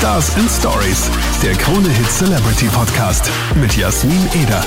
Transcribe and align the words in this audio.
Stars 0.00 0.34
and 0.36 0.50
Stories, 0.50 1.10
der 1.42 1.52
Krone 1.52 1.90
Hit 1.90 2.10
Celebrity 2.10 2.64
Podcast 2.72 3.30
mit 3.60 3.76
Jasmin 3.76 4.16
Eder. 4.42 4.64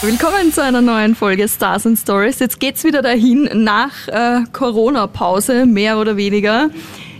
Willkommen 0.00 0.54
zu 0.54 0.62
einer 0.62 0.80
neuen 0.80 1.14
Folge 1.14 1.46
Stars 1.48 1.86
and 1.86 1.98
Stories. 1.98 2.38
Jetzt 2.38 2.58
geht's 2.60 2.82
wieder 2.82 3.02
dahin 3.02 3.50
nach 3.52 4.08
äh, 4.08 4.40
Corona-Pause, 4.50 5.66
mehr 5.66 5.98
oder 5.98 6.16
weniger. 6.16 6.70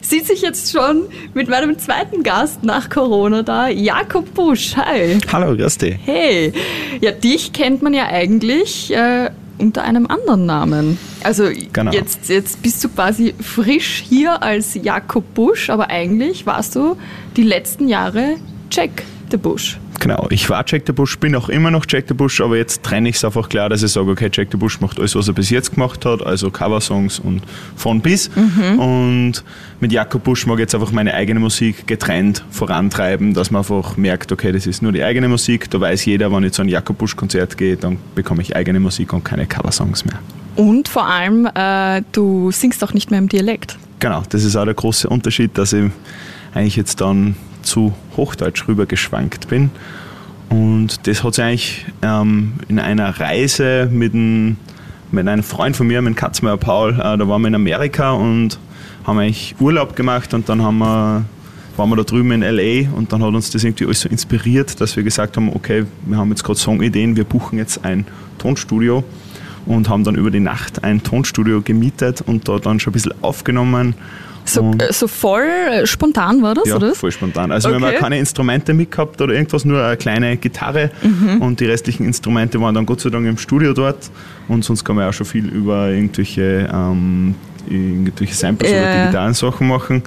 Sieht 0.01 0.27
sich 0.27 0.41
jetzt 0.41 0.73
schon 0.73 1.03
mit 1.35 1.51
meinem 1.51 1.79
zweiten 1.79 2.23
Gast 2.23 2.65
nach 2.65 2.89
Corona 2.89 3.43
da, 3.43 3.69
Jakob 3.69 4.33
Busch. 4.33 4.75
Hi. 4.77 5.19
Hallo, 5.31 5.55
grüß 5.55 5.77
dich. 5.77 5.99
Hey. 6.03 6.55
Ja, 7.03 7.11
dich 7.11 7.53
kennt 7.53 7.83
man 7.83 7.93
ja 7.93 8.07
eigentlich 8.07 8.91
äh, 8.91 9.29
unter 9.61 9.83
einem 9.83 10.07
anderen 10.07 10.47
Namen. 10.47 10.99
Also 11.23 11.51
Genau. 11.73 11.93
jetzt, 11.93 12.29
jetzt 12.29 12.63
bist 12.63 12.83
du 12.83 12.89
quasi 12.89 13.35
frisch 13.41 14.03
hier 14.09 14.43
als 14.43 14.75
Jakob 14.75 15.35
Busch, 15.35 15.71
aber 15.71 15.89
eigentlich 15.91 16.47
warst 16.47 16.75
du 16.77 16.97
die 17.37 17.43
letzten 17.43 17.89
Jahre 17.89 18.37
Jack 18.71 19.03
the 19.31 19.37
Busch. 19.37 19.79
Genau, 20.01 20.27
ich 20.31 20.49
war 20.49 20.65
Jack 20.67 20.85
the 20.87 20.93
Bush, 20.93 21.19
bin 21.19 21.35
auch 21.37 21.51
immer 21.51 21.71
noch 21.71 21.85
Jack 21.87 22.07
the 22.09 22.15
Bush, 22.15 22.41
aber 22.41 22.57
jetzt 22.57 22.83
trenne 22.83 23.11
ich 23.11 23.17
es 23.17 23.25
einfach 23.25 23.51
klar, 23.51 23.69
dass 23.69 23.83
ich 23.83 23.93
sage, 23.93 24.11
okay, 24.11 24.31
Jack 24.33 24.49
the 24.51 24.57
Bush 24.57 24.81
macht 24.81 24.99
alles, 24.99 25.15
was 25.15 25.29
er 25.29 25.35
bis 25.35 25.51
jetzt 25.51 25.75
gemacht 25.75 26.07
hat, 26.07 26.25
also 26.25 26.51
Coversongs 26.51 27.19
und 27.19 27.43
von 27.77 28.01
bis. 28.01 28.31
Und 28.79 29.45
mit 29.81 29.93
Jakob 29.93 30.25
Busch 30.25 30.47
mag 30.47 30.55
ich 30.55 30.61
jetzt 30.61 30.75
einfach 30.75 30.91
meine 30.93 31.13
eigene 31.13 31.39
Musik 31.39 31.87
getrennt 31.87 32.45
vorantreiben, 32.51 33.35
dass 33.35 33.51
man 33.51 33.61
einfach 33.61 33.99
merkt, 33.99 34.33
okay, 34.33 34.53
das 34.53 34.67
ist 34.67 34.81
nur 34.81 34.93
die 34.93 35.03
eigene 35.03 35.29
Musik, 35.29 35.71
da 35.71 35.81
weiß 35.81 36.07
jeder, 36.07 36.33
wenn 36.33 36.45
ich 36.45 36.53
zu 36.53 36.63
einem 36.63 36.71
Jakob 36.71 36.97
Busch 36.97 37.15
Konzert 37.15 37.59
gehe, 37.59 37.77
dann 37.77 37.99
bekomme 38.15 38.41
ich 38.41 38.57
eigene 38.57 38.81
Musik 38.81 39.13
und 39.13 39.25
keine 39.25 39.47
Coversongs 39.47 40.07
mehr. 40.07 40.19
Und 40.57 40.89
vor 40.89 41.07
allem, 41.07 41.47
äh, 41.55 42.03
du 42.13 42.51
singst 42.51 42.83
auch 42.83 42.95
nicht 42.95 43.11
mehr 43.11 43.19
im 43.19 43.29
Dialekt. 43.29 43.79
Genau, 43.99 44.23
das 44.31 44.45
ist 44.45 44.57
auch 44.57 44.65
der 44.65 44.75
große 44.75 45.09
Unterschied, 45.09 45.57
dass 45.59 45.75
ich 45.75 45.91
eigentlich 46.55 46.77
jetzt 46.77 47.01
dann 47.01 47.37
zu 47.63 47.93
Hochdeutsch 48.17 48.67
rüber 48.69 48.87
geschwankt 48.87 49.49
bin. 49.49 49.71
Und 50.49 51.07
das 51.07 51.23
hat 51.23 51.35
sich 51.35 51.45
eigentlich 51.45 51.87
ähm, 52.03 52.55
in 52.69 52.79
einer 52.79 53.21
Reise 53.21 53.89
mit, 53.93 54.15
einem- 54.15 54.57
mit 55.13 55.29
einem 55.29 55.43
Freund 55.43 55.77
von 55.77 55.87
mir, 55.87 56.03
mit 56.03 56.17
Katzmeier 56.17 56.57
Paul, 56.57 56.93
äh, 56.95 56.97
da 57.19 57.29
waren 57.29 57.43
wir 57.43 57.49
in 57.49 57.55
Amerika 57.55 58.13
und 58.13 58.59
haben 59.05 59.19
eigentlich 59.19 59.55
Urlaub 59.61 59.95
gemacht 59.97 60.35
und 60.35 60.49
dann 60.49 60.63
haben 60.63 60.79
wir, 60.79 61.25
waren 61.77 61.89
wir 61.89 61.97
da 61.97 62.03
drüben 62.03 62.33
in 62.33 62.43
L.A. 62.43 62.89
und 62.97 63.13
dann 63.13 63.23
hat 63.23 63.33
uns 63.33 63.51
das 63.51 63.63
irgendwie 63.65 63.87
alles 63.87 64.01
so 64.03 64.09
inspiriert, 64.09 64.81
dass 64.81 64.97
wir 64.97 65.03
gesagt 65.03 65.37
haben, 65.37 65.51
okay, 65.55 65.85
wir 66.07 66.17
haben 66.19 66.31
jetzt 66.31 66.43
gerade 66.45 66.59
Songideen, 66.59 67.17
wir 67.17 67.25
buchen 67.25 67.59
jetzt 67.59 67.85
ein 67.85 68.05
Tonstudio 68.39 69.05
und 69.67 69.89
haben 69.89 70.03
dann 70.05 70.17
über 70.17 70.31
die 70.31 70.41
Nacht 70.41 70.83
ein 70.85 71.03
Tonstudio 71.03 71.63
gemietet 71.63 72.23
und 72.23 72.49
da 72.49 72.59
dann 72.59 72.81
schon 72.81 72.91
ein 72.91 72.95
bisschen 72.95 73.15
aufgenommen. 73.23 73.95
So, 74.45 74.63
Und- 74.63 74.83
äh, 74.83 74.93
so 74.93 75.07
voll 75.07 75.43
äh, 75.45 75.87
spontan 75.87 76.43
war 76.43 76.55
das, 76.55 76.67
ja, 76.69 76.77
oder? 76.77 76.95
voll 76.95 77.13
spontan. 77.13 77.53
Also 77.53 77.69
wir 77.69 77.77
Okay. 77.77 77.85
haben 77.87 77.95
auch 77.95 78.01
keine 78.01 78.19
Instrumente 78.19 78.75
mitgehabt 78.75 79.21
oder 79.21 79.35
irgendwas, 79.35 79.65
nur 79.65 79.85
eine 79.85 79.97
kleine 79.97 80.37
Gitarre 80.37 80.91
Mhm. 81.03 81.41
und 81.43 81.61
die 81.61 81.67
restlichen 81.67 82.05
Instrumente 82.07 82.61
waren 82.61 82.75
dann 82.75 82.87
Gott 82.87 83.01
sei 83.01 83.11
Dank 83.11 83.27
im 83.27 83.39
Studio 83.39 83.73
dort 83.73 84.11
und 84.49 84.65
sonst 84.65 84.85
kann 84.85 84.97
man 84.97 85.09
auch 85.09 85.13
schon 85.13 85.27
viel 85.27 85.47
über 85.47 85.89
irgendwelche, 85.91 86.69
ähm, 86.73 87.35
irgendwelche 87.69 88.35
Samples 88.35 88.71
Ja, 88.73 88.79
oder 88.79 88.89
ja. 88.95 89.03
digitalen 89.05 89.35
Sachen 89.35 89.69
machen. 89.69 90.03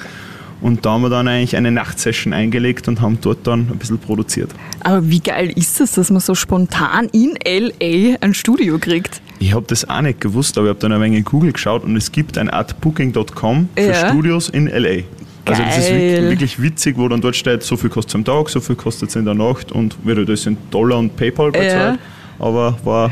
Und 0.64 0.86
da 0.86 0.92
haben 0.94 1.02
wir 1.02 1.10
dann 1.10 1.28
eigentlich 1.28 1.58
eine 1.58 1.72
Nachtsession 1.72 2.32
eingelegt 2.32 2.88
und 2.88 3.02
haben 3.02 3.18
dort 3.22 3.46
dann 3.46 3.68
ein 3.70 3.78
bisschen 3.78 4.00
produziert. 4.00 4.50
Aber 4.80 5.08
wie 5.10 5.20
geil 5.20 5.52
ist 5.56 5.82
es, 5.82 5.92
dass 5.92 6.10
man 6.10 6.22
so 6.22 6.36
spontan 6.36 7.10
in 7.12 7.36
L.A. 7.36 8.18
ein 8.22 8.34
Studio 8.34 8.80
kriegt? 8.80 9.22
Ich 9.40 9.54
habe 9.54 9.66
das 9.68 9.88
auch 9.90 10.00
nicht 10.02 10.22
gewusst, 10.22 10.58
aber 10.58 10.68
ich 10.68 10.70
habe 10.70 10.80
dann 10.80 10.94
ein 10.94 11.02
wenig 11.02 11.18
in 11.20 11.26
Google 11.26 11.52
geschaut 11.52 11.84
und 11.84 11.98
es 11.98 12.12
gibt 12.14 12.38
eine 12.38 12.52
Art 12.54 12.80
Booking.com 12.80 13.68
für 13.76 13.82
Ja. 13.82 14.10
Studios 14.10 14.48
in 14.50 14.68
LA. 14.68 15.04
Also 15.46 15.62
das 15.62 15.78
ist 15.80 15.90
Geil. 15.90 16.30
wirklich, 16.30 16.62
witzig, 16.62 16.98
wo 16.98 17.10
dann 17.10 17.20
dort 17.20 17.36
steht, 17.36 17.62
so 17.64 17.76
viel 17.76 17.90
kostet 17.90 18.12
es 18.12 18.16
am 18.16 18.24
Tag, 18.24 18.48
so 18.50 18.62
viel 18.62 18.78
kostet 18.78 19.10
es 19.10 19.18
in 19.18 19.26
der 19.26 19.34
Nacht 19.34 19.74
und 19.74 19.98
wird 20.06 20.30
das 20.30 20.46
in 20.46 20.56
Dollar 20.72 20.98
und 20.98 21.14
PayPal 21.18 21.52
bezahlt. 21.52 22.00
Aber 22.40 22.78
war 22.86 23.12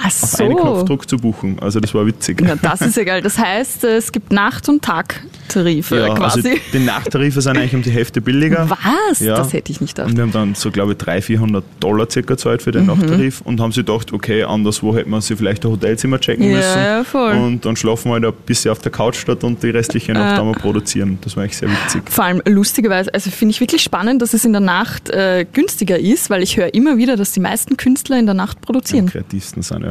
Ach 0.00 0.06
auf 0.06 0.40
einen 0.40 0.50
so. 0.52 0.56
Knopfdruck 0.56 1.08
zu 1.08 1.16
buchen. 1.16 1.58
Also 1.60 1.80
das 1.80 1.92
war 1.94 2.06
witzig. 2.06 2.40
Na, 2.42 2.54
das 2.56 2.80
ist 2.80 2.96
ja 2.96 3.04
geil. 3.04 3.22
Das 3.22 3.38
heißt, 3.38 3.84
es 3.84 4.12
gibt 4.12 4.32
Nacht- 4.32 4.68
und 4.68 4.82
Tagtarife 4.82 5.96
ja, 5.96 6.02
also 6.12 6.40
quasi. 6.40 6.60
die 6.72 6.78
Nachtarife 6.78 7.40
sind 7.40 7.56
eigentlich 7.56 7.74
um 7.74 7.82
die 7.82 7.90
Hälfte 7.90 8.20
billiger. 8.20 8.68
Was? 8.70 9.20
Ja. 9.20 9.36
Das 9.36 9.52
hätte 9.52 9.72
ich 9.72 9.80
nicht 9.80 9.94
gedacht. 9.96 10.10
Und 10.10 10.16
wir 10.16 10.22
haben 10.24 10.32
dann 10.32 10.54
so, 10.54 10.70
glaube 10.70 10.92
ich, 10.92 10.98
300, 10.98 11.24
400 11.24 11.64
Dollar 11.80 12.10
circa 12.10 12.34
gezahlt 12.34 12.62
für 12.62 12.70
den 12.72 12.82
Mhm. 12.82 12.86
Nachttarif 12.88 13.40
und 13.42 13.60
haben 13.60 13.72
sich 13.72 13.84
gedacht, 13.84 14.12
okay, 14.12 14.42
anderswo 14.44 14.94
hätte 14.94 15.08
man 15.08 15.20
sich 15.20 15.36
vielleicht 15.36 15.64
ein 15.64 15.70
Hotelzimmer 15.72 16.20
checken 16.20 16.44
Ja, 16.50 16.56
müssen. 16.56 16.78
ja, 16.82 17.04
voll. 17.04 17.32
Und 17.34 17.64
dann 17.64 17.76
schlafen 17.76 18.10
wir 18.10 18.14
halt 18.14 18.24
ein 18.24 18.32
bisschen 18.46 18.70
auf 18.70 18.78
der 18.80 18.92
Couch 18.92 19.16
statt 19.16 19.42
und 19.44 19.62
die 19.62 19.70
restliche 19.70 20.12
Nacht 20.12 20.34
Äh. 20.36 20.38
haben 20.38 20.48
wir 20.48 20.54
produzieren. 20.54 21.18
Das 21.22 21.36
war 21.36 21.42
eigentlich 21.42 21.56
sehr 21.56 21.68
witzig. 21.70 22.02
Vor 22.10 22.24
allem 22.24 22.42
lustigerweise, 22.46 23.12
also 23.12 23.30
finde 23.30 23.50
ich 23.52 23.60
wirklich 23.60 23.82
spannend, 23.82 24.22
dass 24.22 24.34
es 24.34 24.44
in 24.44 24.52
der 24.52 24.60
Nacht 24.60 25.10
äh, 25.10 25.44
günstiger 25.52 25.98
ist, 25.98 26.30
weil 26.30 26.42
ich 26.42 26.56
höre 26.56 26.72
immer 26.74 26.96
wieder, 26.98 27.16
dass 27.16 27.32
die 27.32 27.40
meisten 27.40 27.76
Künstler 27.76 28.18
in 28.18 28.26
der 28.26 28.34
Nacht 28.34 28.58
Am 28.58 28.62
produzieren. 28.62 29.06
kreativsten 29.06 29.62
sind, 29.62 29.82
ja. 29.84 29.87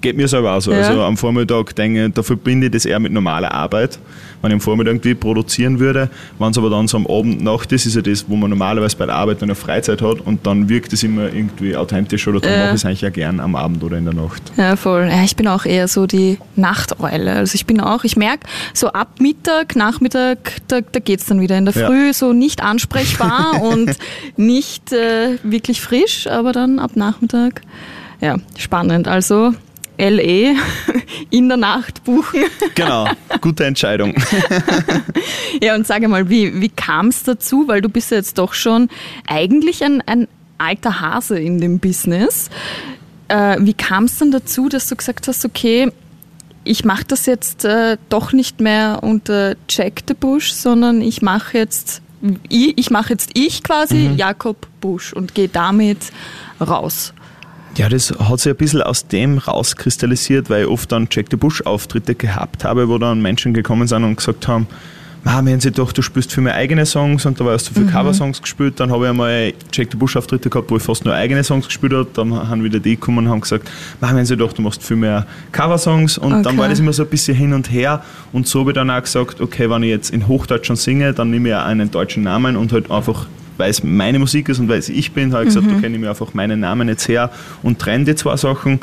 Geht 0.00 0.16
mir 0.16 0.28
selber 0.28 0.54
auch 0.54 0.60
so. 0.60 0.72
Ja. 0.72 0.78
Also 0.78 1.02
am 1.02 1.16
Vormittag 1.16 1.74
denke 1.76 2.06
ich, 2.06 2.12
da 2.12 2.22
verbinde 2.22 2.66
ich 2.66 2.72
das 2.72 2.84
eher 2.84 3.00
mit 3.00 3.12
normaler 3.12 3.52
Arbeit. 3.52 3.98
Wenn 4.40 4.50
ich 4.52 4.54
am 4.54 4.60
Vormittag 4.60 4.92
irgendwie 4.92 5.14
produzieren 5.14 5.80
würde, 5.80 6.08
wenn 6.38 6.50
es 6.52 6.58
aber 6.58 6.70
dann 6.70 6.86
so 6.86 6.96
am 6.96 7.06
Abend 7.08 7.42
Nacht 7.42 7.72
ist, 7.72 7.86
ist 7.86 7.96
ja 7.96 8.02
das, 8.02 8.24
wo 8.28 8.36
man 8.36 8.50
normalerweise 8.50 8.96
bei 8.96 9.06
der 9.06 9.16
Arbeit 9.16 9.42
dann 9.42 9.48
eine 9.48 9.56
Freizeit 9.56 10.00
hat 10.00 10.20
und 10.20 10.46
dann 10.46 10.68
wirkt 10.68 10.92
es 10.92 11.02
immer 11.02 11.24
irgendwie 11.24 11.74
authentisch 11.76 12.28
oder 12.28 12.38
dann 12.40 12.52
Ja. 12.52 12.58
mache 12.58 12.68
ich 12.68 12.74
es 12.76 12.84
eigentlich 12.84 13.00
ja 13.00 13.10
gern 13.10 13.40
am 13.40 13.56
Abend 13.56 13.82
oder 13.82 13.98
in 13.98 14.04
der 14.04 14.14
Nacht. 14.14 14.40
Ja, 14.56 14.76
voll. 14.76 15.08
Ja, 15.10 15.24
ich 15.24 15.34
bin 15.34 15.48
auch 15.48 15.64
eher 15.64 15.88
so 15.88 16.06
die 16.06 16.38
Nachteule. 16.54 17.32
Also 17.32 17.56
ich 17.56 17.66
bin 17.66 17.80
auch, 17.80 18.04
ich 18.04 18.16
merke, 18.16 18.46
so 18.74 18.88
ab 18.88 19.08
Mittag, 19.20 19.74
Nachmittag, 19.74 20.52
da, 20.68 20.80
da 20.82 21.00
geht's 21.00 21.26
dann 21.26 21.40
wieder. 21.40 21.58
In 21.58 21.64
der. 21.64 21.74
Früh 21.74 22.12
so 22.12 22.32
nicht 22.32 22.62
ansprechbar 22.62 23.60
und 23.62 23.96
nicht 24.36 24.92
äh, 24.92 25.38
wirklich 25.42 25.80
frisch, 25.80 26.26
aber 26.28 26.52
dann 26.52 26.78
ab 26.78 26.92
Nachmittag, 26.94 27.62
ja, 28.20 28.36
spannend. 28.56 29.08
Also 29.08 29.52
LE 29.98 30.54
in 31.30 31.48
der 31.48 31.56
Nacht 31.56 32.04
buchen. 32.04 32.44
Genau, 32.74 33.08
gute 33.40 33.64
Entscheidung. 33.64 34.14
Ja, 35.60 35.74
und 35.74 35.86
sage 35.86 36.06
mal, 36.06 36.28
wie, 36.30 36.60
wie 36.60 36.68
kam 36.68 37.08
es 37.08 37.24
dazu? 37.24 37.66
Weil 37.66 37.80
du 37.80 37.88
bist 37.88 38.10
ja 38.10 38.18
jetzt 38.18 38.38
doch 38.38 38.54
schon 38.54 38.88
eigentlich 39.26 39.82
ein, 39.82 40.02
ein 40.06 40.28
alter 40.56 41.00
Hase 41.00 41.38
in 41.40 41.60
dem 41.60 41.80
Business. 41.80 42.48
Äh, 43.28 43.56
wie 43.60 43.74
kam 43.74 44.04
es 44.04 44.18
dann 44.18 44.30
dazu, 44.30 44.68
dass 44.68 44.88
du 44.88 44.94
gesagt 44.94 45.26
hast, 45.26 45.44
okay, 45.44 45.90
ich 46.64 46.84
mache 46.84 47.04
das 47.08 47.26
jetzt 47.26 47.64
äh, 47.64 47.96
doch 48.08 48.32
nicht 48.32 48.60
mehr 48.60 49.00
unter 49.02 49.56
Jack 49.68 50.02
the 50.06 50.14
Bush, 50.14 50.52
sondern 50.52 51.00
ich 51.00 51.22
mache 51.22 51.58
jetzt 51.58 52.02
ich, 52.48 52.76
ich 52.76 52.90
mache 52.90 53.10
jetzt 53.12 53.30
ich 53.34 53.62
quasi 53.62 54.10
Jakob 54.16 54.66
Busch 54.80 55.12
und 55.12 55.34
gehe 55.34 55.48
damit 55.48 55.98
raus. 56.60 57.14
Ja, 57.78 57.88
das 57.88 58.12
hat 58.18 58.40
sich 58.40 58.52
ein 58.52 58.56
bisschen 58.56 58.82
aus 58.82 59.06
dem 59.06 59.38
rauskristallisiert, 59.38 60.50
weil 60.50 60.64
ich 60.64 60.68
oft 60.68 60.90
dann 60.90 61.06
Jack 61.10 61.26
the 61.30 61.36
Bush 61.36 61.62
Auftritte 61.62 62.16
gehabt 62.16 62.64
habe, 62.64 62.88
wo 62.88 62.98
dann 62.98 63.22
Menschen 63.22 63.54
gekommen 63.54 63.86
sind 63.86 64.02
und 64.02 64.16
gesagt 64.16 64.48
haben, 64.48 64.66
haben 65.24 65.60
sie 65.60 65.70
doch, 65.70 65.92
du 65.92 66.02
spielst 66.02 66.32
für 66.32 66.40
meine 66.40 66.56
eigene 66.56 66.86
Songs 66.86 67.24
und 67.24 67.38
da 67.38 67.44
war 67.44 67.52
hast 67.52 67.70
du 67.70 67.74
für 67.74 67.86
Coversongs 67.86 68.40
gespielt. 68.42 68.80
Dann 68.80 68.90
habe 68.90 69.04
ich 69.04 69.10
einmal 69.10 69.52
Jack 69.72 69.88
the 69.92 69.96
Bush 69.96 70.16
Auftritte 70.16 70.50
gehabt, 70.50 70.70
wo 70.70 70.76
ich 70.76 70.82
fast 70.82 71.04
nur 71.04 71.14
eigene 71.14 71.44
Songs 71.44 71.66
gespielt 71.66 71.92
habe. 71.92 72.08
Dann 72.14 72.48
haben 72.48 72.64
wieder 72.64 72.80
die 72.80 72.96
gekommen 72.96 73.26
und 73.26 73.28
haben 73.28 73.40
gesagt, 73.40 73.70
haben 74.00 74.24
sie 74.24 74.36
doch, 74.36 74.52
du 74.52 74.62
machst 74.62 74.82
viel 74.82 74.96
mehr 74.96 75.26
Coversongs. 75.52 76.18
Und 76.18 76.32
Okay. 76.32 76.42
dann 76.42 76.58
war 76.58 76.68
das 76.68 76.80
immer 76.80 76.92
so 76.92 77.02
ein 77.04 77.08
bisschen 77.08 77.36
hin 77.36 77.52
und 77.52 77.70
her. 77.70 78.02
Und 78.32 78.48
so 78.48 78.60
habe 78.60 78.70
ich 78.70 78.74
dann 78.74 78.90
auch 78.90 79.02
gesagt, 79.02 79.40
okay, 79.40 79.70
wenn 79.70 79.82
ich 79.82 79.90
jetzt 79.90 80.10
in 80.10 80.26
Hochdeutsch 80.26 80.66
schon 80.66 80.76
singe, 80.76 81.12
dann 81.12 81.30
nehme 81.30 81.50
ich 81.50 81.54
auch 81.54 81.64
einen 81.64 81.90
deutschen 81.90 82.24
Namen 82.24 82.56
und 82.56 82.72
halt 82.72 82.90
einfach 82.90 83.26
weil 83.58 83.70
es 83.70 83.82
meine 83.82 84.18
Musik 84.18 84.48
ist 84.48 84.58
und 84.58 84.68
weil 84.68 84.78
es 84.78 84.88
ich 84.88 85.12
bin, 85.12 85.32
habe 85.34 85.44
ich 85.44 85.54
gesagt, 85.54 85.66
okay, 85.70 85.88
nehme 85.88 86.04
ich 86.04 86.08
einfach 86.08 86.32
meinen 86.32 86.60
Namen 86.60 86.88
jetzt 86.88 87.08
her 87.08 87.30
und 87.62 87.78
trenne 87.78 88.06
die 88.06 88.14
zwei 88.14 88.36
Sachen, 88.36 88.80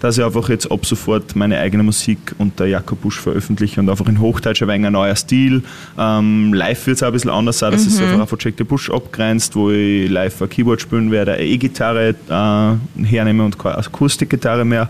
dass 0.00 0.18
ich 0.18 0.24
einfach 0.24 0.48
jetzt 0.48 0.70
ab 0.70 0.84
sofort 0.84 1.34
meine 1.36 1.58
eigene 1.58 1.82
Musik 1.82 2.34
unter 2.38 2.66
Jakob 2.66 3.00
Busch 3.00 3.18
veröffentliche 3.18 3.80
und 3.80 3.88
einfach 3.88 4.06
in 4.06 4.20
Hochdeutsch 4.20 4.62
ein 4.62 4.68
wenig 4.68 4.86
ein 4.86 4.92
neuer 4.92 5.16
Stil. 5.16 5.62
Ähm, 5.98 6.52
live 6.52 6.86
wird 6.86 6.96
es 6.96 7.02
auch 7.02 7.06
ein 7.06 7.12
bisschen 7.12 7.30
anders 7.30 7.58
sein, 7.58 7.72
dass 7.72 7.86
es 7.86 7.98
einfach 7.98 8.20
auch 8.20 8.28
von 8.28 8.38
Jack 8.40 8.54
the 8.58 8.64
Bush 8.64 8.90
abgrenzt, 8.90 9.56
wo 9.56 9.70
ich 9.70 10.10
live 10.10 10.42
ein 10.42 10.50
Keyboard 10.50 10.80
spielen 10.80 11.10
werde, 11.10 11.32
eine 11.32 11.44
E-Gitarre 11.44 12.14
äh, 12.28 13.04
hernehme 13.04 13.44
und 13.44 13.58
keine 13.58 13.78
Akustikgitarre 13.78 14.64
mehr. 14.64 14.88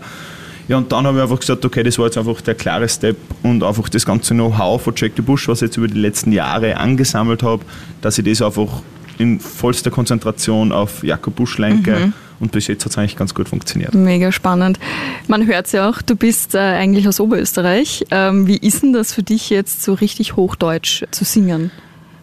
Ja, 0.67 0.75
und 0.75 0.91
dann 0.91 1.07
habe 1.07 1.17
ich 1.17 1.23
einfach 1.23 1.39
gesagt, 1.39 1.63
okay, 1.63 1.81
das 1.81 1.97
war 1.97 2.07
jetzt 2.07 2.17
einfach 2.17 2.41
der 2.41 2.55
klare 2.55 2.89
Step 2.89 3.15
und 3.41 3.63
einfach 3.63 3.87
das 3.87 4.05
ganze 4.05 4.33
Know-how 4.33 4.81
von 4.81 4.93
Jack 4.97 5.13
the 5.15 5.21
Bush, 5.21 5.47
was 5.47 5.61
ich 5.61 5.67
jetzt 5.67 5.77
über 5.77 5.87
die 5.87 5.97
letzten 5.97 6.33
Jahre 6.33 6.75
angesammelt 6.75 7.41
habe, 7.41 7.63
dass 8.01 8.17
ich 8.17 8.25
das 8.25 8.41
einfach 8.41 8.81
in 9.17 9.39
vollster 9.39 9.91
Konzentration 9.91 10.71
auf 10.71 11.03
Jakob 11.03 11.35
Busch 11.35 11.57
lenke. 11.57 12.13
Und 12.39 12.51
bis 12.51 12.67
jetzt 12.67 12.85
hat 12.85 12.91
es 12.91 12.97
eigentlich 12.97 13.15
ganz 13.15 13.33
gut 13.33 13.49
funktioniert. 13.49 13.95
Mega 13.95 14.31
spannend. 14.31 14.79
Man 15.27 15.47
hört 15.47 15.71
ja 15.71 15.89
auch, 15.89 16.03
du 16.03 16.15
bist 16.15 16.53
äh, 16.53 16.59
eigentlich 16.59 17.07
aus 17.07 17.19
Oberösterreich. 17.19 18.05
Ähm, 18.11 18.45
wie 18.45 18.57
ist 18.57 18.83
denn 18.83 18.93
das 18.93 19.11
für 19.11 19.23
dich 19.23 19.49
jetzt 19.49 19.81
so 19.81 19.95
richtig 19.95 20.35
Hochdeutsch 20.35 21.03
zu 21.09 21.25
singen? 21.25 21.71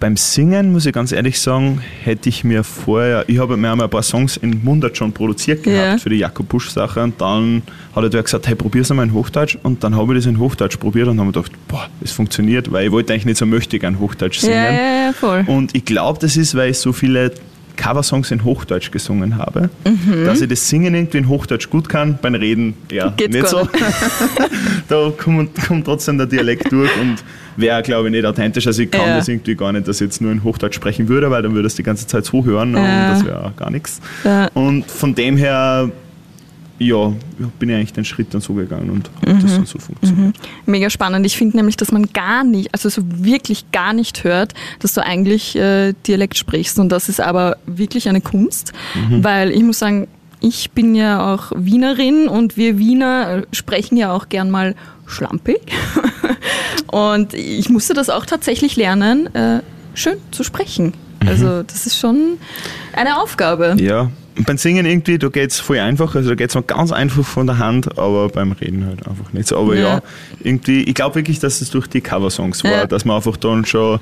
Beim 0.05 0.19
Singen, 0.19 0.71
muss 0.71 0.85
ich 0.85 0.93
ganz 0.93 1.13
ehrlich 1.13 1.41
sagen, 1.41 1.81
hätte 2.03 2.29
ich 2.29 2.45
mir 2.45 2.63
vorher, 2.63 3.25
ich 3.27 3.39
habe 3.39 3.57
mir 3.57 3.71
einmal 3.73 3.87
ein 3.87 3.91
paar 3.91 4.03
Songs 4.03 4.37
in 4.37 4.63
Mundart 4.63 4.99
schon 4.99 5.13
produziert 5.13 5.63
gehabt 5.63 5.79
Ja. 5.93 5.97
für 5.97 6.11
die 6.11 6.17
Jakob 6.19 6.47
Busch 6.47 6.69
Sache 6.69 7.03
und 7.03 7.19
dann 7.23 7.63
hat 7.97 8.13
er 8.13 8.23
gesagt, 8.23 8.47
hey, 8.47 8.55
probier's 8.55 8.91
einmal 8.91 9.07
in 9.07 9.15
Hochdeutsch 9.15 9.57
und 9.63 9.83
dann 9.83 9.97
habe 9.97 10.13
ich 10.13 10.19
das 10.19 10.27
in 10.27 10.39
Hochdeutsch 10.39 10.77
probiert 10.79 11.09
und 11.09 11.17
habe 11.19 11.29
mir 11.29 11.33
gedacht, 11.33 11.53
boah, 11.69 11.89
es 12.03 12.13
funktioniert, 12.13 12.71
weil 12.71 12.85
ich 12.85 12.93
wollte 12.93 13.15
eigentlich 13.15 13.25
nicht 13.25 13.39
so 13.39 13.47
möchte 13.47 13.79
gern 13.79 13.99
Hochdeutsch 13.99 14.41
singen. 14.41 14.53
Ja, 14.57 14.73
ja, 14.73 15.05
ja, 15.07 15.13
voll. 15.15 15.43
Und 15.47 15.75
ich 15.75 15.87
glaube, 15.87 16.19
das 16.21 16.37
ist, 16.37 16.55
weil 16.55 16.73
ich 16.73 16.79
so 16.79 16.93
viele 16.93 17.33
Coversongs 17.77 18.31
in 18.31 18.45
Hochdeutsch 18.45 18.91
gesungen 18.91 19.37
habe, 19.37 19.69
dass 20.25 20.41
ich 20.41 20.49
das 20.49 20.69
Singen 20.69 20.95
irgendwie 20.95 21.19
in 21.19 21.29
Hochdeutsch 21.29 21.69
gut 21.71 21.89
kann, 21.89 22.19
beim 22.23 22.35
Reden 22.35 22.75
eher 22.91 23.11
Mhm. 23.11 23.17
Geht 23.17 23.33
nicht 23.33 23.49
so. 23.49 23.69
da 24.89 25.11
kommt, 25.17 25.55
kommt 25.67 25.85
trotzdem 25.85 26.19
der 26.19 26.27
Dialekt 26.27 26.71
durch 26.73 26.91
und 27.01 27.17
wäre, 27.57 27.83
glaube 27.83 28.09
ich, 28.09 28.13
nicht 28.13 28.25
authentisch. 28.25 28.67
Also 28.67 28.83
ich 28.83 28.91
kann 28.91 29.03
Ja. 29.09 29.17
das 29.19 29.29
irgendwie 29.29 29.55
gar 29.55 29.73
nicht, 29.73 29.87
dass 29.89 30.01
ich 30.01 30.07
jetzt 30.07 30.21
nur 30.21 30.33
in 30.33 30.43
Hochdeutsch 30.43 30.75
sprechen 30.77 31.09
würde, 31.09 31.31
weil 31.31 31.43
dann 31.43 31.55
würde 31.55 31.67
es 31.67 31.75
die 31.75 31.83
ganze 31.83 32.07
Zeit 32.07 32.25
so 32.25 32.45
hören 32.45 32.75
Ja. 32.75 32.81
und 32.81 33.11
das 33.13 33.25
wäre 33.27 33.53
gar 33.57 33.71
nichts. 33.71 34.01
Ja. 34.25 34.47
Und 34.55 34.91
von 34.91 35.15
dem 35.15 35.37
her, 35.37 35.91
ja, 36.79 37.13
bin 37.59 37.69
ich 37.71 37.77
eigentlich 37.77 37.93
den 37.93 38.05
Schritt 38.05 38.35
dann 38.35 38.41
so 38.41 38.55
gegangen 38.55 38.91
und 38.91 39.11
Mhm. 39.27 39.41
das 39.43 39.55
dann 39.55 39.67
so 39.67 39.79
funktioniert. 39.79 40.35
Mega 40.67 40.91
spannend. 40.91 41.25
Ich 41.25 41.37
finde 41.37 41.57
nämlich, 41.57 41.77
dass 41.77 41.93
man 41.93 42.07
gar 42.13 42.43
nicht, 42.45 42.71
also 42.75 42.89
so 42.89 43.03
wirklich 43.05 43.71
gar 43.73 43.93
nicht 43.93 44.25
hört, 44.25 44.55
dass 44.81 44.93
du 44.95 45.03
eigentlich 45.05 45.55
äh, 45.57 45.93
Dialekt 46.07 46.37
sprichst. 46.37 46.79
Und 46.79 46.89
das 46.91 47.09
ist 47.09 47.21
aber 47.21 47.57
wirklich 47.67 48.09
eine 48.09 48.21
Kunst, 48.21 48.73
weil 49.11 49.51
ich 49.53 49.63
muss 49.63 49.79
sagen, 49.79 50.09
ich 50.41 50.73
bin 50.73 50.95
ja 50.95 51.33
auch 51.35 51.53
Wienerin 51.55 52.29
und 52.29 52.57
wir 52.57 52.77
Wiener 52.79 53.39
äh, 53.39 53.43
sprechen 53.55 53.97
ja 53.97 54.13
auch 54.13 54.29
gern 54.29 54.51
mal 54.51 54.75
schlampig. 55.07 55.61
und 56.91 57.35
ich 57.35 57.69
musste 57.71 57.95
das 57.95 58.11
auch 58.11 58.27
tatsächlich 58.27 58.77
lernen, 58.77 59.33
äh, 59.35 59.61
schön 59.95 60.17
zu 60.33 60.43
sprechen. 60.45 60.93
Also 61.27 61.63
das 61.63 61.87
ist 61.87 61.99
schon 61.99 62.37
eine 62.93 63.19
Aufgabe. 63.23 63.77
Ja, 63.79 64.11
beim 64.47 64.59
Singen 64.59 64.85
irgendwie, 64.85 65.17
da 65.19 65.29
geht 65.29 65.51
es 65.53 65.61
voll 65.61 65.79
einfach, 65.79 66.15
also 66.15 66.31
da 66.31 66.35
geht 66.35 66.49
es 66.49 66.55
noch 66.57 66.67
ganz 66.67 66.91
einfach 66.91 67.25
von 67.25 67.47
der 67.47 67.59
Hand, 67.59 67.97
aber 67.99 68.29
beim 68.29 68.53
Reden 68.53 68.85
halt 68.87 69.07
einfach 69.07 69.33
nicht 69.33 69.47
so. 69.49 69.57
Aber 69.59 69.77
ja, 69.77 69.81
Ja. 69.97 70.03
irgendwie, 70.43 70.83
ich 70.83 70.95
glaube 70.95 71.15
wirklich, 71.15 71.39
dass 71.39 71.61
es 71.61 71.71
durch 71.71 71.87
die 71.87 72.01
Coversongs 72.01 72.65
war, 72.65 72.71
Ja. 72.73 72.87
dass 72.87 73.05
man 73.05 73.17
einfach 73.17 73.37
dann 73.37 73.65
schon 73.65 74.01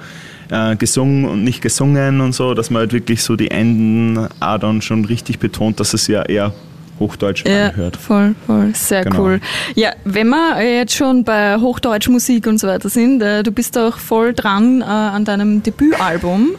äh, 0.51 0.75
gesungen 0.77 1.27
und 1.27 1.45
nicht 1.45 1.61
gesungen 1.61 2.21
und 2.23 2.33
so, 2.35 2.55
dass 2.55 2.71
man 2.71 2.81
halt 2.81 2.93
wirklich 2.93 3.23
so 3.23 3.37
die 3.37 3.51
Enden 3.51 4.19
auch 4.41 4.59
dann 4.59 4.81
schon 4.83 5.05
richtig 5.05 5.39
betont, 5.39 5.81
dass 5.81 5.93
es 5.95 6.07
ja 6.07 6.23
eher 6.23 6.53
Hochdeutsch 7.01 7.45
Ja, 7.47 7.69
anhört. 7.71 7.97
voll, 7.97 8.35
voll, 8.47 8.71
sehr 8.75 9.03
Genau. 9.05 9.23
cool. 9.23 9.41
Ja, 9.75 9.91
wenn 10.05 10.29
wir 10.29 10.63
jetzt 10.63 10.95
schon 10.95 11.25
bei 11.25 11.57
Hochdeutschmusik 11.57 12.47
und 12.47 12.59
so 12.59 12.69
weiter 12.69 12.89
sind, 12.89 13.21
äh, 13.23 13.43
du 13.43 13.51
bist 13.51 13.77
auch 13.77 13.99
voll 13.99 14.35
dran 14.35 14.81
äh, 14.83 14.85
an 14.85 15.25
deinem 15.25 15.63
Debütalbum, 15.63 16.51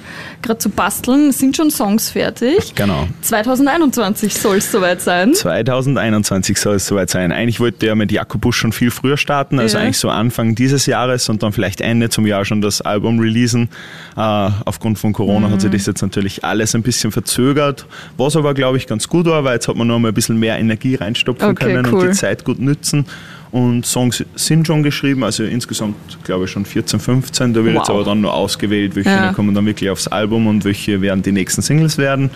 gerade 0.41 0.57
zu 0.57 0.69
basteln, 0.69 1.31
sind 1.31 1.55
schon 1.55 1.71
Songs 1.71 2.09
fertig. 2.09 2.75
Genau. 2.75 3.07
2021 3.21 4.33
soll 4.33 4.57
es 4.57 4.71
soweit 4.71 5.01
sein. 5.01 5.33
2021 5.33 6.57
soll 6.57 6.75
es 6.75 6.87
soweit 6.87 7.09
sein. 7.09 7.31
Eigentlich 7.31 7.59
wollte 7.59 7.85
er 7.87 7.95
mit 7.95 8.11
Jakob 8.11 8.41
Busch 8.41 8.57
schon 8.57 8.71
viel 8.73 8.91
früher 8.91 9.17
starten, 9.17 9.59
also 9.59 9.77
Ja. 9.77 9.83
eigentlich 9.83 9.97
so 9.99 10.09
Anfang 10.09 10.55
dieses 10.55 10.85
Jahres 10.85 11.29
und 11.29 11.43
dann 11.43 11.53
vielleicht 11.53 11.79
Ende 11.81 12.09
zum 12.09 12.25
Jahr 12.25 12.43
schon 12.45 12.61
das 12.61 12.81
Album 12.81 13.19
releasen. 13.19 13.69
Äh, 14.17 14.49
aufgrund 14.65 14.99
von 14.99 15.13
Corona 15.13 15.49
hat 15.49 15.61
sich 15.61 15.69
Mhm. 15.69 15.73
das 15.77 15.85
jetzt 15.85 16.01
natürlich 16.01 16.43
alles 16.43 16.75
ein 16.75 16.81
bisschen 16.83 17.11
verzögert, 17.11 17.85
was 18.17 18.35
aber, 18.35 18.53
glaube 18.53 18.77
ich, 18.77 18.87
ganz 18.87 19.07
gut 19.07 19.25
war, 19.27 19.43
weil 19.43 19.53
jetzt 19.55 19.67
hat 19.67 19.75
man 19.75 19.87
noch 19.87 19.99
mal 19.99 20.09
ein 20.09 20.13
bisschen 20.13 20.22
mehr 20.29 20.57
Energie 20.59 20.95
reinstopfen 20.95 21.49
Okay, 21.49 21.65
können 21.65 21.85
und 21.85 21.93
cool. 21.93 22.07
die 22.09 22.13
Zeit 22.13 22.43
gut 22.45 22.59
nützen. 22.59 23.05
Und 23.51 23.85
Songs 23.85 24.23
sind 24.35 24.65
schon 24.65 24.81
geschrieben, 24.81 25.23
also 25.23 25.43
insgesamt 25.43 25.95
glaube 26.23 26.45
ich 26.45 26.51
schon 26.51 26.65
14, 26.65 26.99
15. 26.99 27.53
Da 27.53 27.63
wird 27.63 27.75
jetzt 27.75 27.89
Wow. 27.89 27.95
aber 27.97 28.03
dann 28.05 28.21
nur 28.21 28.33
ausgewählt, 28.33 28.95
welche 28.95 29.09
Ja. 29.11 29.31
kommen 29.33 29.53
dann 29.53 29.65
wirklich 29.67 29.89
aufs 29.91 30.07
Album 30.07 30.47
und 30.47 30.65
welche 30.65 31.01
werden 31.01 31.21
die 31.21 31.31
nächsten 31.31 31.61
Singles 31.61 31.97
werden. 31.99 32.31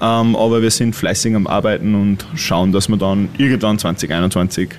Ähm, 0.00 0.34
aber 0.36 0.60
wir 0.62 0.70
sind 0.70 0.94
fleißig 0.96 1.34
am 1.36 1.46
Arbeiten 1.46 1.94
und 1.94 2.26
schauen, 2.36 2.72
dass 2.72 2.88
wir 2.88 2.96
dann 2.96 3.28
irgendwann 3.38 3.78
2021 3.78 4.70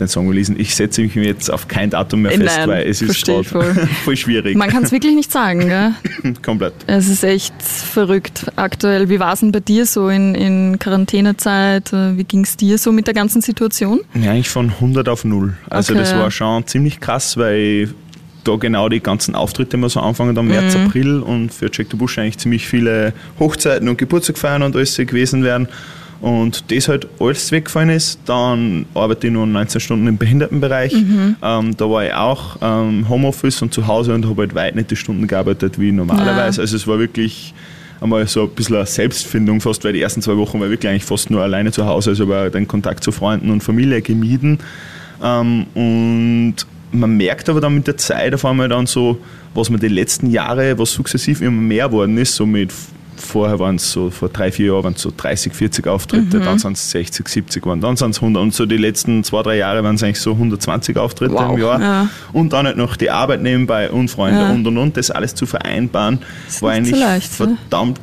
den 0.00 0.08
Song 0.08 0.28
releasen. 0.28 0.58
Ich 0.58 0.74
setze 0.74 1.02
mich 1.02 1.14
jetzt 1.14 1.50
auf 1.50 1.68
kein 1.68 1.90
Datum 1.90 2.22
mehr 2.22 2.32
fest, 2.32 2.56
nein, 2.58 2.68
weil 2.68 2.86
es 2.88 3.02
ist 3.02 3.24
voll. 3.26 3.44
voll 4.04 4.16
schwierig. 4.16 4.56
Man 4.56 4.70
kann 4.70 4.82
es 4.84 4.92
wirklich 4.92 5.14
nicht 5.14 5.30
sagen, 5.32 5.68
gell? 5.68 5.92
Komplett. 6.42 6.74
Es 6.86 7.08
ist 7.08 7.24
echt 7.24 7.54
verrückt 7.62 8.46
aktuell. 8.56 9.08
Wie 9.08 9.20
war 9.20 9.32
es 9.32 9.40
denn 9.40 9.52
bei 9.52 9.60
dir 9.60 9.86
so 9.86 10.08
in, 10.08 10.34
in 10.34 10.78
Quarantänezeit? 10.78 11.92
Wie 11.92 12.24
ging 12.24 12.44
es 12.44 12.56
dir 12.56 12.78
so 12.78 12.92
mit 12.92 13.06
der 13.06 13.14
ganzen 13.14 13.40
Situation? 13.40 14.00
Ja, 14.14 14.30
eigentlich 14.32 14.48
von 14.48 14.70
100 14.70 15.08
auf 15.08 15.24
0. 15.24 15.54
Also 15.70 15.92
Okay, 15.92 16.00
das 16.02 16.14
war 16.14 16.30
schon 16.30 16.66
ziemlich 16.66 17.00
krass, 17.00 17.36
weil 17.36 17.90
da 18.44 18.56
genau 18.56 18.88
die 18.88 19.00
ganzen 19.00 19.34
Auftritte 19.34 19.76
immer 19.76 19.88
so 19.88 20.00
anfangen 20.00 20.36
am 20.38 20.48
März, 20.48 20.74
Mhm. 20.74 20.86
April 20.86 21.20
und 21.20 21.52
für 21.52 21.70
Jack 21.72 21.88
the 21.90 21.96
Bush 21.96 22.18
eigentlich 22.18 22.38
ziemlich 22.38 22.66
viele 22.66 23.12
Hochzeiten 23.38 23.88
und 23.88 23.98
Geburtstag 23.98 24.38
feiern 24.38 24.62
und 24.62 24.74
alles 24.74 24.96
gewesen 24.96 25.42
wären. 25.44 25.68
Und 26.20 26.72
das 26.72 26.88
halt 26.88 27.06
alles 27.20 27.52
weggefallen 27.52 27.90
ist, 27.90 28.18
dann 28.24 28.86
arbeite 28.94 29.28
ich 29.28 29.32
nur 29.32 29.46
19 29.46 29.80
Stunden 29.80 30.06
im 30.08 30.18
Behindertenbereich. 30.18 30.92
Mhm. 30.92 31.36
Ähm, 31.40 31.76
da 31.76 31.88
war 31.88 32.04
ich 32.04 32.12
auch 32.12 32.56
ähm, 32.60 33.08
Homeoffice 33.08 33.62
und 33.62 33.72
zu 33.72 33.86
Hause 33.86 34.14
und 34.14 34.26
habe 34.28 34.42
halt 34.42 34.54
weit 34.54 34.74
nicht 34.74 34.90
die 34.90 34.96
Stunden 34.96 35.28
gearbeitet 35.28 35.78
wie 35.78 35.92
normalerweise. 35.92 36.60
Also 36.60 36.74
es 36.74 36.86
war 36.88 36.98
wirklich 36.98 37.54
einmal 38.00 38.26
so 38.26 38.44
ein 38.44 38.50
bisschen 38.50 38.76
eine 38.76 38.86
Selbstfindung 38.86 39.60
fast, 39.60 39.84
weil 39.84 39.92
die 39.92 40.00
ersten 40.00 40.20
zwei 40.20 40.36
Wochen 40.36 40.58
war 40.58 40.66
ich 40.66 40.72
wirklich 40.72 40.90
eigentlich 40.90 41.04
fast 41.04 41.30
nur 41.30 41.42
alleine 41.42 41.70
zu 41.70 41.86
Hause, 41.86 42.10
also 42.10 42.28
war 42.28 42.50
den 42.50 42.66
Kontakt 42.66 43.04
zu 43.04 43.12
Freunden 43.12 43.50
und 43.50 43.62
Familie 43.62 44.02
gemieden. 44.02 44.58
Ähm, 45.22 45.66
und 45.74 46.54
man 46.90 47.16
merkt 47.16 47.48
aber 47.48 47.60
dann 47.60 47.74
mit 47.74 47.86
der 47.86 47.96
Zeit 47.96 48.34
auf 48.34 48.44
einmal 48.44 48.68
dann 48.68 48.86
so, 48.86 49.20
was 49.54 49.70
man 49.70 49.78
die 49.78 49.88
letzten 49.88 50.30
Jahre, 50.30 50.78
was 50.78 50.92
sukzessiv 50.92 51.42
immer 51.42 51.60
mehr 51.60 51.92
worden 51.92 52.18
ist, 52.18 52.34
so 52.34 52.46
mit 52.46 52.72
vorher 53.18 53.58
waren 53.58 53.76
es 53.76 53.90
so, 53.92 54.10
vor 54.10 54.28
drei, 54.28 54.50
vier 54.52 54.66
Jahren 54.72 54.84
waren 54.84 54.92
es 54.94 55.02
so 55.02 55.12
30, 55.16 55.52
40 55.52 55.86
Auftritte, 55.86 56.40
dann 56.40 56.58
sind 56.58 56.76
es 56.76 56.90
60, 56.90 57.28
70 57.28 57.66
waren, 57.66 57.80
dann 57.80 57.96
sind 57.96 58.10
es 58.10 58.18
100 58.18 58.42
und 58.42 58.54
so 58.54 58.66
die 58.66 58.76
letzten 58.76 59.24
zwei, 59.24 59.42
drei 59.42 59.56
Jahre 59.56 59.82
waren 59.84 59.96
es 59.96 60.02
eigentlich 60.02 60.20
so 60.20 60.32
120 60.32 60.96
Auftritte 60.96 61.34
Wow, 61.34 61.54
im 61.54 61.60
Jahr. 61.62 61.80
ja. 61.80 62.08
Und 62.32 62.52
dann 62.52 62.66
halt 62.66 62.76
noch 62.76 62.96
die 62.96 63.10
Arbeit 63.10 63.42
nebenbei 63.42 63.90
und 63.90 64.08
Freunde 64.10 64.40
Ja. 64.40 64.50
und 64.50 64.66
und 64.66 64.78
und, 64.78 64.96
das 64.96 65.10
alles 65.10 65.34
zu 65.34 65.46
vereinbaren, 65.46 66.20
Ist 66.48 66.62
war 66.62 66.70
so 66.72 66.76
eigentlich 66.76 66.98
leicht, 66.98 67.40
ne? 67.40 67.56
verdammt 67.68 68.00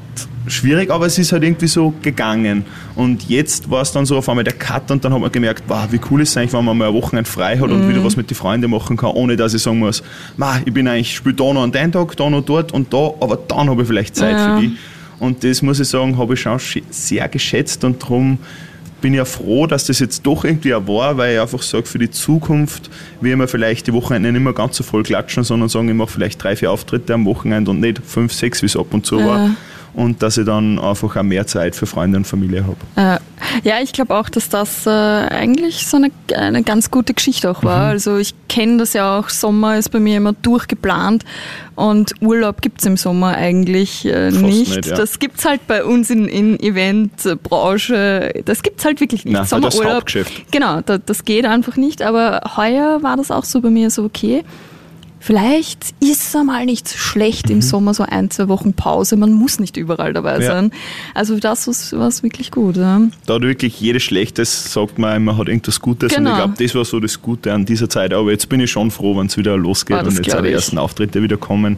schwierig, 0.48 0.92
aber 0.92 1.08
es 1.08 1.18
ist 1.18 1.32
halt 1.32 1.44
irgendwie 1.44 1.66
so 1.66 1.92
gegangen. 2.04 2.66
Und 2.96 3.28
jetzt 3.28 3.72
war 3.72 3.82
es 3.82 3.92
dann 3.92 4.06
so 4.06 4.16
auf 4.18 4.30
einmal 4.30 4.44
der 4.44 4.54
Cut 4.54 4.92
und 4.92 5.04
dann 5.04 5.12
hat 5.12 5.20
man 5.20 5.32
gemerkt, 5.32 5.64
wow, 5.68 5.88
wie 5.90 6.00
cool 6.12 6.22
ist 6.22 6.30
es 6.30 6.38
eigentlich, 6.38 6.54
wenn 6.54 6.64
man 6.64 6.78
mal 6.78 6.88
ein 6.90 6.94
Wochenende 6.94 7.28
frei 7.30 7.58
hat 7.58 7.68
Mhm. 7.68 7.74
und 7.74 7.90
wieder 7.90 8.04
was 8.04 8.16
mit 8.16 8.30
den 8.30 8.36
Freunden 8.36 8.70
machen 8.70 8.96
kann, 8.96 9.10
ohne 9.10 9.36
dass 9.38 9.56
ich 9.56 9.64
sagen 9.64 9.80
muss, 9.80 10.04
ma, 10.38 10.60
ich 10.64 10.72
bin 10.72 10.88
eigentlich, 10.88 11.16
spiele 11.16 11.34
da 11.34 11.52
noch 11.52 11.64
an 11.64 11.72
den 11.72 11.92
Tag, 11.92 12.16
da 12.16 12.30
noch 12.30 12.46
dort 12.46 12.72
und 12.74 12.94
da, 12.94 13.10
aber 13.20 13.38
dann 13.48 13.70
habe 13.72 13.82
ich 13.82 13.88
vielleicht 13.88 14.16
Zeit 14.16 14.34
Ja. 14.34 14.56
für 14.56 14.62
die. 14.62 14.78
Und 15.20 15.44
das 15.44 15.62
muss 15.62 15.80
ich 15.80 15.88
sagen, 15.88 16.18
habe 16.18 16.34
ich 16.34 16.42
schon 16.42 16.58
sch- 16.58 16.84
sehr 16.90 17.28
geschätzt 17.30 17.84
und 17.84 18.02
darum 18.02 18.38
bin 19.02 19.14
ich 19.14 19.18
ja 19.18 19.26
froh, 19.26 19.68
dass 19.68 19.86
das 19.86 20.00
jetzt 20.00 20.26
doch 20.26 20.46
irgendwie 20.46 20.74
auch 20.74 20.88
war, 20.88 21.16
weil 21.18 21.36
ich 21.36 21.40
einfach 21.42 21.62
sage, 21.62 21.86
für 21.86 22.00
die 22.00 22.10
Zukunft 22.10 22.90
will 23.22 23.36
man 23.36 23.48
vielleicht 23.48 23.88
die 23.88 23.94
Wochenende 23.94 24.32
nicht 24.32 24.42
mehr 24.42 24.54
ganz 24.54 24.78
so 24.78 24.84
voll 24.84 25.04
klatschen, 25.04 25.44
sondern 25.44 25.70
sagen, 25.70 25.88
ich 25.90 25.94
mache 25.96 26.10
vielleicht 26.12 26.42
drei, 26.44 26.56
vier 26.56 26.72
Auftritte 26.72 27.14
am 27.14 27.26
Wochenende 27.26 27.72
und 27.72 27.82
nicht 27.82 28.02
fünf, 28.04 28.34
sechs, 28.34 28.62
wie 28.62 28.66
es 28.68 28.76
ab 28.76 28.88
und 28.92 29.06
zu 29.06 29.20
Ja. 29.20 29.26
war. 29.28 29.50
Und 29.94 30.22
dass 30.24 30.38
ich 30.38 30.46
dann 30.46 30.78
einfach 30.80 31.16
auch 31.16 31.24
mehr 31.24 31.46
Zeit 31.48 31.76
für 31.76 31.86
Freunde 31.86 32.18
und 32.18 32.26
Familie 32.26 32.66
habe. 32.66 32.78
Äh, 32.96 33.20
ja, 33.64 33.82
ich 33.82 33.94
glaube 33.94 34.16
auch, 34.16 34.30
dass 34.30 34.50
das 34.50 34.86
äh, 34.86 34.90
eigentlich 34.90 35.88
so 35.88 35.98
eine, 35.98 36.12
eine 36.36 36.64
ganz 36.64 36.92
gute 36.92 37.14
Geschichte 37.14 37.50
auch 37.50 37.64
war. 37.64 37.88
Also 37.88 38.18
ich 38.18 38.34
kenne 38.50 38.78
das 38.78 38.94
ja 38.94 39.18
auch, 39.18 39.30
Sommer 39.30 39.78
ist 39.78 39.90
bei 39.90 40.00
mir 40.00 40.18
immer 40.18 40.34
durchgeplant 40.34 41.24
und 41.76 42.14
Urlaub 42.22 42.62
gibt's 42.62 42.86
im 42.86 42.98
Sommer 42.98 43.36
eigentlich 43.36 44.06
äh, 44.06 44.32
nicht. 44.32 44.76
nicht, 44.76 44.86
ja. 44.86 44.96
Das 44.96 45.20
gibt's 45.20 45.46
halt 45.46 45.68
bei 45.68 45.84
uns 45.84 46.10
in, 46.10 46.28
in 46.28 46.60
Eventbranche, 46.60 48.42
das 48.46 48.62
gibt's 48.64 48.86
halt 48.86 49.02
wirklich 49.02 49.26
nicht. 49.26 49.34
Nein, 49.34 49.50
halt 49.50 49.64
das 49.64 49.74
Sommerurlaub, 49.74 49.96
Hauptgeschäft. 49.96 50.52
genau, 50.52 50.82
da, 50.82 50.98
das 50.98 51.26
geht 51.26 51.46
einfach 51.46 51.76
nicht, 51.76 52.02
aber 52.02 52.42
heuer 52.56 53.04
war 53.04 53.18
das 53.18 53.32
auch 53.32 53.46
so 53.46 53.62
bei 53.62 53.70
mir 53.70 53.90
so, 53.90 54.04
okay, 54.04 54.44
Vielleicht 55.26 55.96
ist 56.02 56.36
es 56.36 56.44
mal 56.44 56.68
nicht 56.68 56.88
so 56.88 57.00
schlecht 57.00 57.50
im 57.50 57.64
Sommer 57.64 57.96
so 57.96 58.04
ein, 58.04 58.30
zwei 58.30 58.48
Wochen 58.48 58.74
Pause. 58.74 59.18
Man 59.18 59.34
muss 59.34 59.60
nicht 59.60 59.76
überall 59.76 60.14
dabei 60.14 60.36
Mhm. 60.38 60.42
Ja. 60.44 60.52
sein. 60.52 60.72
Also 61.16 61.40
das 61.40 61.68
war 61.94 62.08
es 62.10 62.22
wirklich 62.22 62.52
gut. 62.52 62.78
Ja. 62.78 63.02
Da 63.26 63.34
hat 63.34 63.42
wirklich 63.42 63.82
jedes 63.82 64.04
Schlechtes, 64.04 64.72
sagt 64.72 65.00
man, 65.00 65.24
man 65.24 65.36
hat 65.36 65.48
irgendwas 65.48 65.82
Gutes. 65.82 66.14
Genau. 66.14 66.30
Und 66.30 66.36
ich 66.38 66.44
glaube, 66.44 66.64
das 66.64 66.76
war 66.76 66.86
so 66.86 67.00
das 67.00 67.20
Gute 67.20 67.52
an 67.52 67.66
dieser 67.66 67.90
Zeit. 67.90 68.14
Aber 68.14 68.30
jetzt 68.30 68.48
bin 68.50 68.60
ich 68.60 68.70
schon 68.70 68.92
froh, 68.92 69.18
wenn 69.18 69.26
es 69.26 69.36
wieder 69.36 69.58
losgeht 69.58 69.98
Ah, 69.98 70.02
und 70.02 70.14
jetzt 70.16 70.36
auch 70.36 70.44
die 70.44 70.52
ersten 70.52 70.78
Auftritte 70.78 71.24
wieder 71.24 71.38
kommen. 71.38 71.78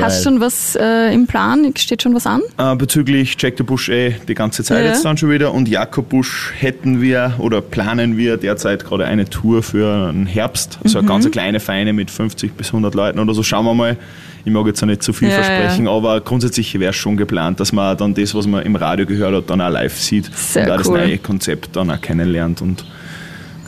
Hast 0.00 0.20
du 0.24 0.30
schon 0.30 0.40
was 0.40 0.74
äh, 0.80 1.12
im 1.12 1.26
Plan? 1.26 1.72
Steht 1.76 2.02
schon 2.02 2.14
was 2.14 2.26
an? 2.26 2.40
Äh, 2.58 2.74
bezüglich 2.76 3.36
Jack 3.38 3.54
the 3.58 3.62
Bush 3.62 3.88
eh 3.90 4.14
die 4.26 4.34
ganze 4.34 4.64
Zeit 4.64 4.84
Ja. 4.84 4.90
jetzt 4.90 5.04
dann 5.04 5.16
schon 5.18 5.30
wieder 5.30 5.52
und 5.52 5.68
Jakob 5.68 6.08
Busch 6.08 6.52
hätten 6.58 7.02
wir 7.02 7.34
oder 7.38 7.60
planen 7.60 8.16
wir 8.16 8.36
derzeit 8.38 8.84
gerade 8.84 9.04
eine 9.04 9.26
Tour 9.28 9.62
für 9.62 10.10
den 10.10 10.26
Herbst. 10.26 10.78
So 10.84 10.98
Mhm. 10.98 11.04
eine 11.04 11.08
ganz 11.08 11.30
kleine 11.30 11.60
Feine 11.60 11.92
mit 11.92 12.10
50 12.10 12.54
bis 12.56 12.72
100 12.72 12.94
Leuten 12.94 13.18
oder 13.18 13.34
so. 13.34 13.42
Schauen 13.42 13.64
wir 13.66 13.74
mal. 13.74 13.96
Ich 14.44 14.52
mag 14.52 14.66
jetzt 14.66 14.82
auch 14.82 14.86
nicht 14.86 15.02
zu 15.02 15.12
viel 15.12 15.28
Ja, 15.28 15.34
versprechen, 15.34 15.86
aber 15.86 16.20
grundsätzlich 16.20 16.72
wäre 16.80 16.90
es 16.90 16.96
schon 16.96 17.16
geplant, 17.16 17.60
dass 17.60 17.72
man 17.72 17.96
dann 17.96 18.14
das, 18.14 18.34
was 18.34 18.46
man 18.46 18.62
im 18.64 18.74
Radio 18.76 19.06
gehört 19.06 19.34
hat, 19.34 19.50
dann 19.50 19.60
auch 19.60 19.70
live 19.70 19.96
sieht 20.00 20.30
Sehr 20.34 20.64
und 20.64 20.70
auch 20.72 20.76
das 20.78 20.88
cool. 20.88 20.98
neue 20.98 21.18
Konzept 21.18 21.76
dann 21.76 21.90
auch 21.90 22.00
kennenlernt 22.00 22.60
und 22.60 22.84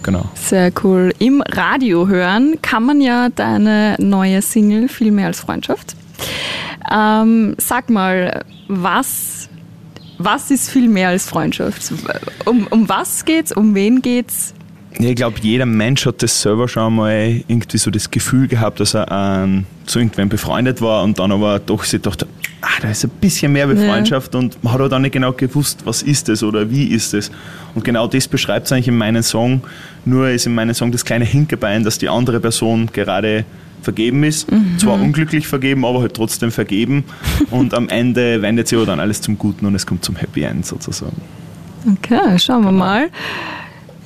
genau. 0.03 0.29
Sehr 0.35 0.73
cool. 0.83 1.13
Im 1.21 1.43
Radio 1.43 2.09
hören 2.09 2.57
kann 2.61 2.83
man 2.85 3.01
ja 3.01 3.29
deine 3.29 3.95
neue 4.01 4.43
Single 4.43 4.89
viel 4.89 5.13
mehr 5.13 5.27
als 5.27 5.39
Freundschaft. 5.41 5.95
Ähm, 6.91 7.55
sag 7.59 7.91
mal, 7.91 8.45
was, 8.69 9.49
was 10.19 10.51
ist 10.51 10.71
viel 10.71 10.89
mehr 10.89 11.09
als 11.09 11.27
Freundschaft? 11.27 11.93
Um, 12.45 12.67
um 12.69 12.89
was 12.89 13.25
geht's? 13.25 13.53
Um 13.53 13.75
wen 13.75 14.03
geht's? 14.03 14.55
Ja, 14.99 15.11
ich 15.11 15.17
glaube, 15.17 15.39
jeder 15.43 15.67
Mensch 15.67 16.07
hat 16.07 16.23
das 16.23 16.41
selber 16.41 16.69
schon 16.69 16.95
mal 16.95 17.43
irgendwie 17.49 17.79
so 17.79 17.91
das 17.91 18.11
Gefühl 18.11 18.47
gehabt, 18.47 18.79
dass 18.79 18.95
er 18.95 19.09
ähm, 19.11 19.65
zu 19.87 19.99
irgendwem 19.99 20.29
befreundet 20.29 20.81
war 20.81 21.03
und 21.03 21.19
dann 21.19 21.33
aber 21.33 21.59
doch 21.59 21.83
sich 21.83 22.01
dachte, 22.01 22.29
ah, 22.61 22.81
da 22.81 22.91
ist 22.91 23.05
ein 23.05 23.11
bisschen 23.21 23.53
mehr 23.53 23.69
wie 23.69 23.77
Freundschaft 23.77 24.35
ja. 24.35 24.41
und 24.41 24.63
man 24.63 24.73
hat 24.73 24.81
auch 24.81 24.89
dann 24.89 25.03
nicht 25.03 25.13
genau 25.13 25.33
gewusst, 25.33 25.81
was 25.85 26.03
ist 26.03 26.29
das 26.29 26.43
oder 26.43 26.71
wie 26.71 26.87
ist 26.87 27.13
es. 27.13 27.31
Und 27.75 27.85
genau 27.85 28.07
das 28.07 28.29
beschreibt 28.29 28.67
es 28.67 28.73
eigentlich 28.73 28.89
in 28.89 28.97
meinem 28.97 29.23
Song. 29.23 29.63
Nur 30.05 30.29
ist 30.31 30.47
in 30.47 30.55
meinem 30.55 30.75
Song 30.75 30.93
das 30.93 31.05
kleine 31.05 31.25
Hinkerbein, 31.25 31.83
dass 31.83 31.99
die 31.99 32.09
andere 32.09 32.39
Person 32.39 32.89
gerade 32.93 33.45
vergeben 33.85 34.25
ist. 34.25 34.51
Mhm. 34.51 34.79
Zwar 34.79 34.95
unglücklich 34.95 35.47
vergeben, 35.47 35.85
aber 35.85 36.01
halt 36.01 36.15
trotzdem 36.15 36.51
vergeben. 36.51 37.05
Und 37.51 37.75
am 37.75 37.89
Ende 37.89 38.43
wendet 38.43 38.69
sich 38.69 38.77
aber 38.77 38.87
dann 38.87 39.01
alles 39.01 39.21
zum 39.21 39.39
Guten 39.39 39.67
und 39.67 39.75
es 39.75 39.87
kommt 39.87 40.05
zum 40.05 40.17
Happy 40.17 40.43
End 40.43 40.67
sozusagen. 40.67 41.21
Okay, 41.91 42.39
schauen 42.39 42.65
wir 42.65 42.73
mal. 42.73 43.11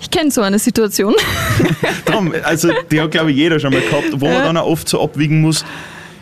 Ich 0.01 0.11
kenne 0.11 0.31
so 0.31 0.43
eine 0.43 0.59
Situation. 0.59 1.15
Darum, 2.05 2.33
also 2.45 2.71
die 2.91 3.01
hat, 3.01 3.11
glaube 3.11 3.31
ich, 3.31 3.37
jeder 3.37 3.59
schon 3.59 3.73
mal 3.73 3.81
gehabt, 3.81 4.13
wo 4.13 4.27
man 4.27 4.43
dann 4.43 4.57
auch 4.57 4.67
oft 4.67 4.89
so 4.89 5.03
abwiegen 5.03 5.41
muss, 5.41 5.65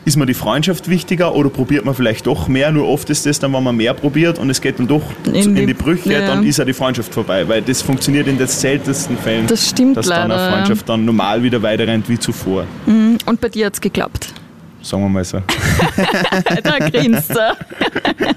ist 0.06 0.16
mir 0.16 0.24
die 0.24 0.34
Freundschaft 0.34 0.88
wichtiger 0.88 1.34
oder 1.34 1.50
probiert 1.50 1.84
man 1.84 1.92
vielleicht 1.92 2.28
doch 2.28 2.46
mehr? 2.46 2.70
Nur 2.70 2.88
oft 2.88 3.10
ist 3.10 3.26
das 3.26 3.40
dann, 3.40 3.52
wenn 3.52 3.64
man 3.64 3.76
mehr 3.76 3.92
probiert 3.92 4.38
und 4.38 4.48
es 4.48 4.60
geht 4.60 4.78
dann 4.78 4.86
doch 4.86 5.02
in, 5.26 5.34
in 5.34 5.54
die, 5.56 5.66
die, 5.66 5.74
Brüche, 5.74 6.12
ja. 6.12 6.26
dann 6.26 6.46
ist 6.46 6.58
ja 6.58 6.64
die 6.64 6.72
Freundschaft 6.72 7.12
vorbei, 7.12 7.46
weil 7.48 7.60
das 7.60 7.82
funktioniert 7.82 8.28
in 8.28 8.38
den 8.38 8.46
seltensten 8.46 9.18
Fällen, 9.18 9.48
das 9.48 9.68
stimmt 9.68 9.96
dass 9.96 10.06
leider, 10.06 10.28
dann 10.28 10.38
eine 10.38 10.52
Freundschaft 10.52 10.88
dann 10.88 11.04
normal 11.04 11.42
wieder 11.42 11.60
weiterrennt 11.60 12.08
wie 12.08 12.18
zuvor. 12.20 12.66
Mhm. 12.86 13.18
Und 13.26 13.40
bei 13.40 13.48
dir 13.48 13.66
hat 13.66 13.74
es 13.74 13.80
geklappt? 13.80 14.32
Sagen 14.80 15.02
wir 15.02 15.08
mal 15.08 15.24
so. 15.24 15.38
da 16.62 16.78
grinst 16.78 17.32
er. 17.32 17.56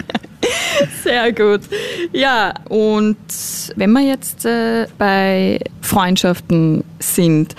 Sehr 1.04 1.32
gut. 1.32 1.62
Ja, 2.12 2.56
und 2.68 3.18
wenn 3.76 3.92
wir 3.92 4.02
jetzt 4.02 4.44
äh, 4.46 4.88
bei 4.98 5.60
Freundschaften 5.82 6.84
sind, 6.98 7.56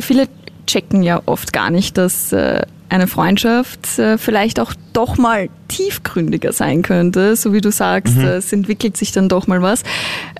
viele 0.00 0.26
checken 0.66 1.04
ja 1.04 1.22
oft 1.26 1.52
gar 1.52 1.70
nicht, 1.70 1.96
dass 1.96 2.32
äh, 2.32 2.62
eine 2.88 3.06
Freundschaft 3.06 3.98
äh, 3.98 4.18
vielleicht 4.18 4.60
auch 4.60 4.74
doch 4.92 5.16
mal 5.16 5.48
tiefgründiger 5.68 6.52
sein 6.52 6.82
könnte, 6.82 7.36
so 7.36 7.52
wie 7.52 7.60
du 7.60 7.70
sagst, 7.70 8.16
mhm. 8.16 8.24
es 8.24 8.52
entwickelt 8.52 8.96
sich 8.96 9.12
dann 9.12 9.28
doch 9.28 9.46
mal 9.46 9.62
was. 9.62 9.82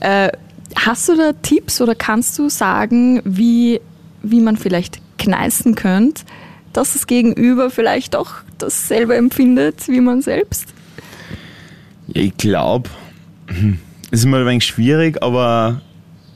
Äh, 0.01 0.31
hast 0.77 1.09
du 1.09 1.17
da 1.17 1.33
Tipps 1.43 1.81
oder 1.81 1.95
kannst 1.95 2.39
du 2.39 2.49
sagen, 2.49 3.21
wie, 3.25 3.81
wie 4.23 4.41
man 4.41 4.57
vielleicht 4.57 5.01
kneißen 5.19 5.75
könnte, 5.75 6.25
dass 6.73 6.93
das 6.93 7.07
Gegenüber 7.07 7.71
vielleicht 7.71 8.15
doch 8.15 8.37
dasselbe 8.59 9.17
empfindet 9.17 9.89
wie 9.89 10.01
man 10.01 10.23
selbst? 10.23 10.67
Ja, 12.09 12.23
ich 12.23 12.37
glaube, 12.37 12.91
es 14.11 14.21
ist 14.21 14.25
immer 14.25 14.39
ein 14.39 14.47
wenig 14.47 14.67
schwierig, 14.67 15.23
aber 15.23 15.81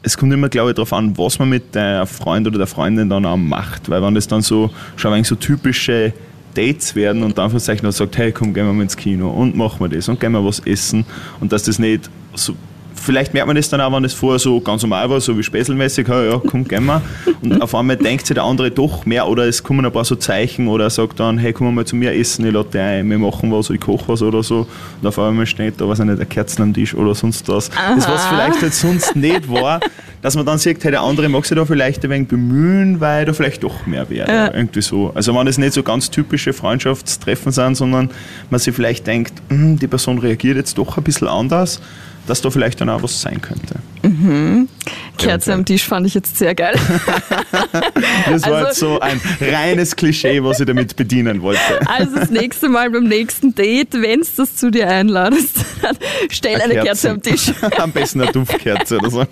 es 0.02 0.16
kommt 0.16 0.32
immer, 0.32 0.48
glaube 0.48 0.70
ich, 0.70 0.76
darauf 0.76 0.92
an, 0.92 1.16
was 1.18 1.38
man 1.38 1.48
mit 1.48 1.74
der 1.74 2.06
Freund 2.06 2.46
oder 2.46 2.58
der 2.58 2.66
Freundin 2.66 3.08
dann 3.08 3.26
auch 3.26 3.36
macht. 3.36 3.88
Weil 3.90 4.02
wenn 4.02 4.14
das 4.14 4.28
dann 4.28 4.42
so 4.42 4.70
schon 4.96 5.12
ein 5.12 5.24
so 5.24 5.34
typische 5.34 6.12
Dates 6.54 6.94
werden 6.94 7.22
und 7.22 7.38
dann 7.38 7.50
vielleicht 7.50 7.82
noch 7.82 7.92
sagt, 7.92 8.16
hey, 8.16 8.32
komm, 8.32 8.54
gehen 8.54 8.66
wir 8.66 8.72
mal 8.72 8.82
ins 8.82 8.96
Kino 8.96 9.30
und 9.30 9.56
machen 9.56 9.80
wir 9.80 9.88
das 9.88 10.08
und 10.08 10.18
gehen 10.18 10.32
wir 10.32 10.44
was 10.44 10.60
essen 10.60 11.04
und 11.40 11.52
dass 11.52 11.64
das 11.64 11.78
nicht 11.78 12.10
so 12.34 12.54
vielleicht 13.00 13.34
merkt 13.34 13.46
man 13.46 13.56
das 13.56 13.68
dann 13.68 13.80
auch, 13.80 13.92
wenn 13.92 14.02
das 14.02 14.14
vorher 14.14 14.38
so 14.38 14.60
ganz 14.60 14.82
normal 14.82 15.08
war, 15.10 15.20
so 15.20 15.36
wie 15.36 15.42
späßelmäßig, 15.42 16.08
ja, 16.08 16.40
komm, 16.46 16.66
gehen 16.66 16.86
wir. 16.86 17.02
Und 17.42 17.60
auf 17.62 17.74
einmal 17.74 17.96
denkt 17.96 18.26
sich 18.26 18.34
der 18.34 18.44
andere 18.44 18.70
doch 18.70 19.06
mehr 19.06 19.26
oder 19.26 19.46
es 19.46 19.62
kommen 19.62 19.84
ein 19.84 19.92
paar 19.92 20.04
so 20.04 20.16
Zeichen 20.16 20.68
oder 20.68 20.84
er 20.84 20.90
sagt 20.90 21.20
dann, 21.20 21.38
hey, 21.38 21.52
komm 21.52 21.74
mal 21.74 21.84
zu 21.84 21.96
mir 21.96 22.14
essen, 22.14 22.46
ich 22.46 22.52
lade 22.52 22.68
dich 22.70 22.80
ein, 22.80 23.10
wir 23.10 23.18
machen 23.18 23.52
was, 23.52 23.70
ich 23.70 23.80
koche 23.80 24.08
was 24.08 24.22
oder 24.22 24.42
so. 24.42 24.66
Und 25.00 25.08
auf 25.08 25.18
einmal 25.18 25.46
steht 25.46 25.80
da, 25.80 25.88
was 25.88 25.98
nicht, 25.98 26.10
eine 26.10 26.26
Kerzen 26.26 26.62
am 26.62 26.74
Tisch 26.74 26.94
oder 26.94 27.14
sonst 27.14 27.48
was. 27.48 27.70
Aha. 27.70 27.94
Das, 27.94 28.08
was 28.08 28.26
vielleicht 28.26 28.62
halt 28.62 28.74
sonst 28.74 29.16
nicht 29.16 29.48
war, 29.50 29.80
dass 30.22 30.34
man 30.34 30.44
dann 30.44 30.58
sieht, 30.58 30.82
hey, 30.82 30.90
der 30.90 31.02
andere 31.02 31.28
mag 31.28 31.46
sich 31.46 31.56
da 31.56 31.64
vielleicht 31.64 32.04
ein 32.04 32.10
wenig 32.10 32.28
bemühen, 32.28 33.00
weil 33.00 33.24
da 33.24 33.32
vielleicht 33.32 33.62
doch 33.62 33.86
mehr 33.86 34.08
wäre. 34.10 34.30
Ja. 34.30 34.54
Irgendwie 34.54 34.82
so. 34.82 35.12
Also 35.14 35.34
wenn 35.34 35.46
es 35.46 35.58
nicht 35.58 35.72
so 35.72 35.82
ganz 35.82 36.10
typische 36.10 36.52
Freundschaftstreffen 36.52 37.52
sind, 37.52 37.76
sondern 37.76 38.10
man 38.50 38.60
sich 38.60 38.74
vielleicht 38.74 39.06
denkt, 39.06 39.34
hm, 39.48 39.78
die 39.78 39.86
Person 39.86 40.18
reagiert 40.18 40.56
jetzt 40.56 40.78
doch 40.78 40.96
ein 40.96 41.04
bisschen 41.04 41.28
anders, 41.28 41.80
dass 42.28 42.40
da 42.40 42.50
vielleicht 42.50 42.80
dann 42.80 42.88
auch 42.88 43.02
was 43.02 43.20
sein 43.20 43.40
könnte. 43.40 43.76
Mhm. 44.02 44.68
Kerze 45.16 45.52
am 45.52 45.64
Tisch 45.64 45.84
fand 45.84 46.06
ich 46.06 46.14
jetzt 46.14 46.38
sehr 46.38 46.54
geil. 46.54 46.74
das 48.30 48.42
war 48.42 48.52
also, 48.52 48.68
jetzt 48.68 48.78
so 48.78 49.00
ein 49.00 49.20
reines 49.40 49.96
Klischee, 49.96 50.42
was 50.42 50.60
ich 50.60 50.66
damit 50.66 50.94
bedienen 50.96 51.42
wollte. 51.42 51.60
Also 51.86 52.14
das 52.14 52.30
nächste 52.30 52.68
Mal 52.68 52.90
beim 52.90 53.04
nächsten 53.04 53.54
Date, 53.54 53.94
wenn 53.94 54.20
es 54.20 54.36
das 54.36 54.56
zu 54.56 54.70
dir 54.70 54.88
einladest, 54.88 55.56
stell 56.30 56.54
eine, 56.54 56.64
eine 56.64 56.74
Kerze. 56.74 56.88
Kerze. 56.88 57.10
am 57.10 57.22
Tisch. 57.22 57.52
Am 57.78 57.92
besten 57.92 58.20
eine 58.20 58.32
Duftkerze 58.32 58.98
oder 58.98 59.10
so. 59.10 59.26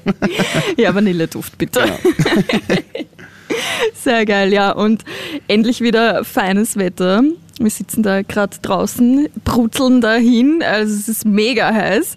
Ja, 0.77 0.95
Vanilleduft, 0.95 1.57
bitte. 1.59 1.81
Genau. 1.81 2.83
Sehr 3.95 4.25
geil, 4.27 4.53
ja. 4.53 4.73
Und 4.73 5.05
endlich 5.49 5.81
wieder 5.81 6.25
feines 6.25 6.77
Wetter. 6.77 7.23
Wir 7.59 7.71
sitzen 7.71 8.03
da 8.03 8.23
gerade 8.23 8.57
draußen, 8.61 9.29
brutzeln 9.45 10.01
dahin. 10.01 10.63
Also 10.63 10.95
es 10.95 11.09
ist 11.09 11.25
mega 11.25 11.73
heiß. 11.73 12.17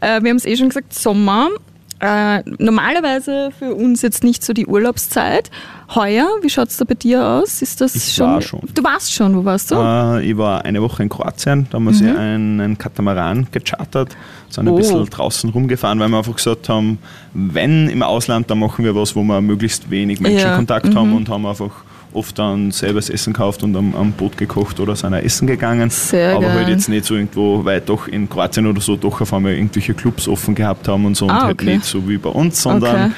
Äh, 0.00 0.22
wir 0.22 0.30
haben 0.30 0.36
es 0.36 0.44
eh 0.44 0.56
schon 0.56 0.68
gesagt, 0.68 0.94
Sommer. 0.94 1.50
Äh, 1.98 2.42
normalerweise 2.58 3.50
für 3.58 3.74
uns 3.74 4.02
jetzt 4.02 4.22
nicht 4.22 4.44
so 4.44 4.52
die 4.52 4.66
Urlaubszeit. 4.66 5.50
Heuer, 5.94 6.26
wie 6.42 6.50
schaut 6.50 6.68
es 6.68 6.76
da 6.76 6.84
bei 6.84 6.94
dir 6.94 7.24
aus? 7.24 7.62
Ist 7.62 7.80
das 7.80 7.94
ich 7.94 8.14
schon, 8.14 8.26
war 8.26 8.42
schon. 8.42 8.60
Du 8.74 8.84
warst 8.84 9.12
schon, 9.12 9.34
wo 9.36 9.44
warst 9.44 9.70
du? 9.70 9.76
Äh, 9.76 10.30
ich 10.30 10.36
war 10.36 10.64
eine 10.64 10.82
Woche 10.82 11.02
in 11.02 11.08
Kroatien, 11.08 11.66
da 11.70 11.76
haben 11.76 11.84
wir 11.84 12.12
mhm. 12.12 12.18
einen 12.18 12.78
Katamaran 12.78 13.46
gechartert, 13.50 14.16
sind 14.50 14.68
oh. 14.68 14.72
ein 14.72 14.76
bisschen 14.76 15.06
draußen 15.06 15.48
rumgefahren, 15.50 15.98
weil 15.98 16.08
wir 16.08 16.18
einfach 16.18 16.36
gesagt 16.36 16.68
haben, 16.68 16.98
wenn 17.32 17.88
im 17.88 18.02
Ausland, 18.02 18.50
dann 18.50 18.58
machen 18.58 18.84
wir 18.84 18.94
was, 18.94 19.16
wo 19.16 19.22
wir 19.22 19.40
möglichst 19.40 19.88
wenig 19.88 20.20
Menschenkontakt 20.20 20.86
ja. 20.86 20.92
mhm. 20.92 20.96
haben 20.96 21.16
und 21.16 21.28
haben 21.28 21.46
einfach 21.46 21.70
oft 22.16 22.38
dann 22.38 22.70
selber 22.70 22.98
das 23.00 23.10
Essen 23.10 23.32
gekauft 23.32 23.62
und 23.62 23.76
am, 23.76 23.94
am 23.94 24.12
Boot 24.12 24.36
gekocht 24.36 24.80
oder 24.80 24.96
sind 24.96 25.14
auch 25.14 25.18
essen 25.18 25.46
gegangen. 25.46 25.90
Sehr 25.90 26.32
aber 26.32 26.46
geil. 26.46 26.54
halt 26.54 26.68
jetzt 26.68 26.88
nicht 26.88 27.04
so 27.04 27.14
irgendwo, 27.14 27.64
weil 27.64 27.80
doch 27.80 28.08
in 28.08 28.28
Kroatien 28.28 28.66
oder 28.66 28.80
so 28.80 28.96
doch 28.96 29.20
auf 29.20 29.32
einmal 29.32 29.52
irgendwelche 29.52 29.94
Clubs 29.94 30.26
offen 30.26 30.54
gehabt 30.54 30.88
haben 30.88 31.04
und 31.04 31.16
so 31.16 31.28
ah, 31.28 31.38
und 31.38 31.44
halt 31.44 31.62
nicht 31.62 31.84
so 31.84 32.08
wie 32.08 32.18
bei 32.18 32.30
uns, 32.30 32.62
sondern 32.62 32.96
okay. 32.96 33.12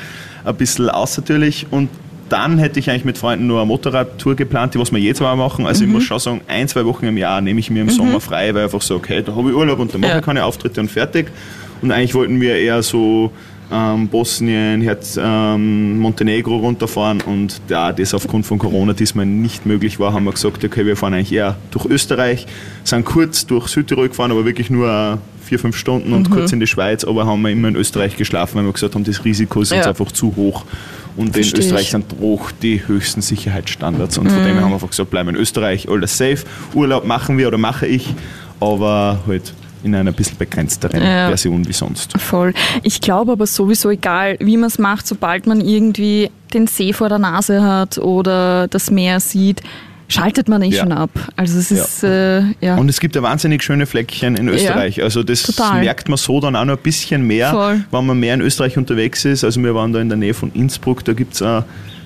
ein 0.45 0.57
bisschen 0.57 0.91
außertürlich 0.91 1.67
und 1.71 1.89
dann 2.29 2.59
hätte 2.59 2.79
ich 2.79 2.91
eigentlich 2.91 3.05
mit 3.05 3.19
Freunden 3.19 3.47
nur 3.47 3.59
eine 3.61 3.67
Motorradtour 3.67 4.37
geplant, 4.37 4.75
die 4.75 4.79
was 4.79 4.93
wir 4.93 4.99
jetzt 4.99 5.21
mal 5.21 5.35
machen. 5.35 5.67
Also 5.67 5.83
mhm. 5.83 5.89
ich 5.89 5.95
muss 5.95 6.05
schon 6.05 6.19
sagen, 6.19 6.41
ein, 6.47 6.69
zwei 6.69 6.85
Wochen 6.85 7.07
im 7.07 7.17
Jahr 7.17 7.41
nehme 7.41 7.59
ich 7.61 7.71
mir 7.71 7.81
im 7.81 7.87
mhm. 7.87 7.93
Sommer 7.93 8.21
frei, 8.21 8.53
weil 8.55 8.63
ich 8.63 8.65
einfach 8.65 8.83
so, 8.83 8.97
okay, 8.97 9.23
da 9.23 9.35
habe 9.35 9.49
ich 9.49 9.57
Urlaub 9.57 9.79
und 9.79 9.95
dann 9.95 10.03
mache 10.03 10.13
ja. 10.13 10.19
ich 10.19 10.25
keine 10.25 10.45
Auftritte 10.45 10.81
und 10.81 10.91
fertig. 10.91 11.31
Und 11.81 11.93
eigentlich 11.93 12.15
wollten 12.15 12.41
wir 12.41 12.57
eher 12.57 12.83
so 12.83 13.33
ähm, 13.71 14.09
Bosnien, 14.09 14.81
Herz, 14.81 15.19
ähm, 15.23 15.99
Montenegro 15.99 16.57
runterfahren 16.57 17.21
und 17.21 17.61
da 17.69 17.93
das 17.93 18.15
aufgrund 18.15 18.47
von 18.47 18.59
Corona 18.59 18.93
diesmal 18.93 19.27
nicht 19.27 19.67
möglich 19.67 19.99
war, 20.01 20.13
haben 20.13 20.25
wir 20.25 20.33
gesagt, 20.33 20.65
okay, 20.65 20.87
wir 20.87 20.97
fahren 20.97 21.15
eigentlich 21.15 21.33
eher 21.33 21.57
durch 21.71 21.87
Österreich, 21.87 22.47
sind 22.85 23.05
kurz 23.05 23.47
durch 23.47 23.69
Südtirol 23.69 24.09
gefahren, 24.09 24.31
aber 24.31 24.45
wirklich 24.45 24.71
nur 24.71 25.19
vier, 25.49 25.59
fünf 25.59 25.77
Stunden 25.77 26.13
und 26.13 26.29
mhm. 26.29 26.35
kurz 26.35 26.53
in 26.53 26.61
die 26.61 26.67
Schweiz, 26.67 27.05
aber 27.05 27.27
haben 27.27 27.43
wir 27.43 27.51
immer 27.51 27.69
in 27.69 27.77
Österreich 27.77 28.17
geschlafen, 28.17 28.57
weil 28.57 28.65
wir 28.65 28.73
gesagt 28.73 28.95
haben, 28.95 29.05
das 29.05 29.25
Risiko 29.25 29.63
ist 29.63 29.73
ja. 29.73 29.79
uns 29.79 29.87
einfach 29.87 30.13
zu 30.13 30.37
hoch. 30.37 30.65
Und 31.17 31.33
Versteh 31.33 31.57
in 31.57 31.63
Österreich 31.65 31.83
ich. 31.83 31.91
sind 31.91 32.05
hoch 32.21 32.53
die 32.63 32.87
höchsten 32.87 33.23
Sicherheitsstandards. 33.23 34.19
Und 34.19 34.27
mhm. 34.27 34.31
von 34.31 34.45
dem 34.45 34.53
her 34.53 34.63
haben 34.63 34.71
wir 34.71 34.75
einfach 34.75 34.91
gesagt, 34.91 35.11
bleiben 35.11 35.31
in 35.31 35.37
Österreich, 35.37 35.89
alles 35.89 36.17
safe. 36.17 36.45
Urlaub 36.75 37.07
machen 37.07 37.39
wir 37.39 37.49
oder 37.49 37.59
mache 37.59 37.87
ich, 37.87 38.15
aber 38.61 39.21
halt 39.27 39.53
in 39.83 39.95
einer 39.95 40.13
bisschen 40.13 40.37
begrenzteren 40.37 41.03
ja, 41.03 41.29
Version 41.29 41.67
wie 41.69 41.73
sonst. 41.73 42.19
Voll. 42.19 42.53
Ich 42.83 43.01
glaube 43.01 43.33
aber 43.33 43.47
sowieso, 43.47 43.91
egal 43.91 44.37
wie 44.41 44.57
man 44.57 44.69
es 44.69 44.79
macht, 44.79 45.07
sobald 45.07 45.47
man 45.47 45.61
irgendwie 45.61 46.31
den 46.55 46.67
See 46.67 46.93
vor 46.93 47.09
der 47.09 47.19
Nase 47.19 47.63
hat 47.63 47.99
oder 47.99 48.69
das 48.69 48.91
Meer 48.91 49.21
sieht, 49.21 49.63
schaltet 50.09 50.49
man 50.49 50.63
eh 50.63 50.69
ja. 50.69 50.83
schon 50.83 50.93
ab. 50.93 51.11
Also 51.37 51.59
es 51.59 51.71
ist 51.71 52.03
ja. 52.03 52.39
Äh, 52.39 52.43
ja. 52.61 52.77
Und 52.77 52.89
es 52.89 52.99
gibt 53.01 53.15
ja 53.15 53.23
wahnsinnig 53.23 53.63
schöne 53.63 53.87
Fleckchen 53.87 54.37
in 54.37 54.49
Österreich. 54.49 54.97
Ja, 54.97 55.05
also 55.05 55.23
das 55.23 55.43
total. 55.43 55.81
merkt 55.81 56.09
man 56.09 56.17
so 56.17 56.41
dann 56.41 56.57
auch 56.57 56.65
noch 56.65 56.77
ein 56.77 56.83
bisschen 56.83 57.23
mehr, 57.23 57.51
Voll. 57.51 57.85
wenn 57.91 58.07
man 58.07 58.19
mehr 58.19 58.35
in 58.35 58.41
Österreich 58.41 58.77
unterwegs 58.79 59.25
ist. 59.25 59.45
Also 59.45 59.63
wir 59.63 59.75
waren 59.75 59.93
da 59.93 60.01
in 60.01 60.09
der 60.09 60.19
Nähe 60.19 60.35
von 60.35 60.51
Innsbruck, 60.53 61.05
da 61.05 61.13
gibt 61.13 61.35
es 61.35 61.43
einen 61.43 61.65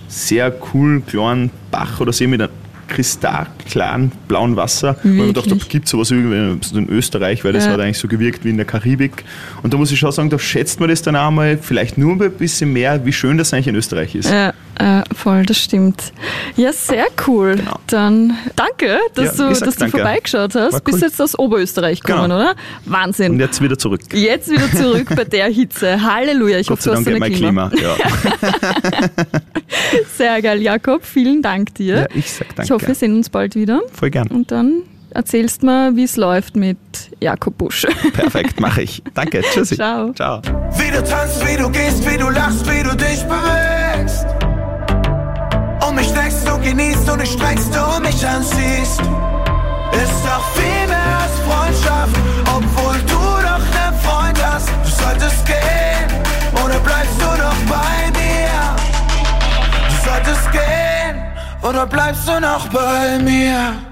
sehr 0.09 0.51
coolen 0.51 1.07
kleinen 1.07 1.51
Bach 1.71 2.01
oder 2.01 2.13
See 2.13 2.27
mit 2.27 2.43
einem 2.43 2.51
kristallklaren 2.93 4.13
blauen 4.29 4.57
Wasser. 4.57 4.97
Wirklich? 4.97 5.19
Weil 5.19 5.27
man 5.27 5.35
dachte, 5.35 5.57
gibt 5.69 5.87
es 5.87 5.91
sowas 5.91 6.11
irgendwie 6.11 6.79
in 6.79 6.89
Österreich, 6.89 7.43
weil 7.45 7.53
das 7.53 7.65
ja. 7.65 7.73
hat 7.73 7.81
eigentlich 7.81 7.99
so 7.99 8.07
gewirkt 8.07 8.45
wie 8.45 8.51
in 8.51 8.57
der 8.57 8.67
Karibik. 8.67 9.25
Und 9.63 9.73
da 9.73 9.79
muss 9.79 9.91
ich 9.91 9.99
schon 9.99 10.13
sagen, 10.13 10.29
da 10.29 10.39
schätzt 10.39 10.79
man 10.79 10.91
das 10.91 11.01
dann 11.03 11.17
auch 11.17 11.31
mal 11.31 11.59
vielleicht 11.59 11.97
nur 11.97 12.13
ein 12.13 12.33
bisschen 12.33 12.73
mehr, 12.73 13.05
wie 13.07 13.13
schön 13.13 13.39
das 13.39 13.53
eigentlich 13.53 13.69
in 13.69 13.77
Österreich 13.77 14.15
ist. 14.15 14.31
Ja, 14.31 14.52
voll, 15.23 15.47
das 15.47 15.59
stimmt. 15.59 16.13
Ja, 16.57 16.73
sehr 16.73 17.07
cool. 17.27 17.57
Genau. 17.57 17.79
Dann 17.87 18.37
danke, 18.57 18.99
dass 19.15 19.39
ja, 19.39 19.49
du, 19.49 19.61
dass 19.61 19.77
du 19.77 19.89
vorbeigeschaut 19.89 20.55
hast. 20.55 20.75
Cool. 20.75 20.81
Bist 20.85 21.03
jetzt 21.03 21.23
aus 21.23 21.39
Oberösterreich 21.39 22.01
gekommen, 22.01 22.31
genau. 22.31 22.37
oder? 22.37 22.55
Wahnsinn. 22.85 23.33
Und 23.33 23.41
jetzt 23.41 23.63
wieder 23.63 23.79
zurück. 23.79 24.01
Jetzt 24.13 24.51
wieder 24.51 24.71
zurück 24.73 25.09
bei 25.15 25.25
der 25.25 25.47
Hitze. 25.47 26.03
Halleluja. 26.15 26.59
Ich 26.59 26.67
Gott 26.67 26.79
hoffe, 26.79 26.91
du 26.91 26.97
hast 26.97 27.07
eine 27.07 27.31
Klima. 27.31 27.69
Klima. 27.69 27.71
Ja. 27.81 27.97
sehr 30.17 30.43
geil, 30.43 30.61
Jakob. 30.61 31.05
Vielen 31.05 31.41
Dank 31.41 31.75
dir. 31.75 31.97
Ja, 31.97 32.07
ich 32.15 32.33
sag 32.33 32.49
danke. 32.49 32.65
Ich 32.65 32.71
hoffe, 32.73 32.89
wir 32.89 32.95
sehen 32.95 33.17
uns 33.17 33.31
bald 33.31 33.55
wieder. 33.55 33.81
Voll 33.93 34.11
gern. 34.11 34.29
Und 34.29 34.51
dann 34.51 34.83
erzählst 35.11 35.63
mir, 35.63 35.95
wie 35.95 36.05
es 36.05 36.17
läuft 36.17 36.57
mit 36.57 36.79
Jakob 37.21 37.57
Busch. 37.59 37.87
Perfekt, 38.13 38.61
mache 38.61 38.83
ich. 38.83 39.03
Danke, 39.15 39.43
tschüssi. 39.43 39.77
Ciao. 39.77 40.13
Ciao. 40.15 40.43
Wie 40.77 40.91
du 40.91 41.05
tanzt, 41.05 41.47
wie 41.47 41.57
du 41.57 41.71
gehst, 41.71 42.11
wie 42.11 42.19
du 42.19 42.29
lachst, 42.31 42.67
wie 42.67 42.83
du 42.83 42.97
dich 42.97 43.23
bewegst. 43.23 44.27
Mich 45.95 46.13
denkst 46.13 46.45
du 46.45 46.59
genießt 46.59 47.09
und 47.11 47.23
ich 47.23 47.33
streckst 47.33 47.75
du 47.75 48.01
mich 48.01 48.27
anziehst. 48.27 49.01
Ist 49.93 50.25
doch 50.25 50.45
viel 50.55 50.87
mehr 50.89 51.19
als 51.23 51.37
Freundschaft, 51.47 52.17
obwohl 52.47 52.99
du 53.03 53.23
doch 53.47 53.65
nen 53.77 53.95
Freund 54.01 54.39
hast. 54.45 54.69
Du 54.69 54.91
solltest 54.91 55.45
gehen, 55.47 56.09
oder 56.65 56.79
bleibst 56.81 57.21
du 57.21 57.27
noch 57.27 57.57
bei 57.69 58.11
mir? 58.19 58.77
Du 59.89 60.11
solltest 60.11 60.51
gehen, 60.51 61.23
oder 61.63 61.87
bleibst 61.87 62.27
du 62.27 62.41
noch 62.41 62.67
bei 62.69 63.19
mir? 63.19 63.92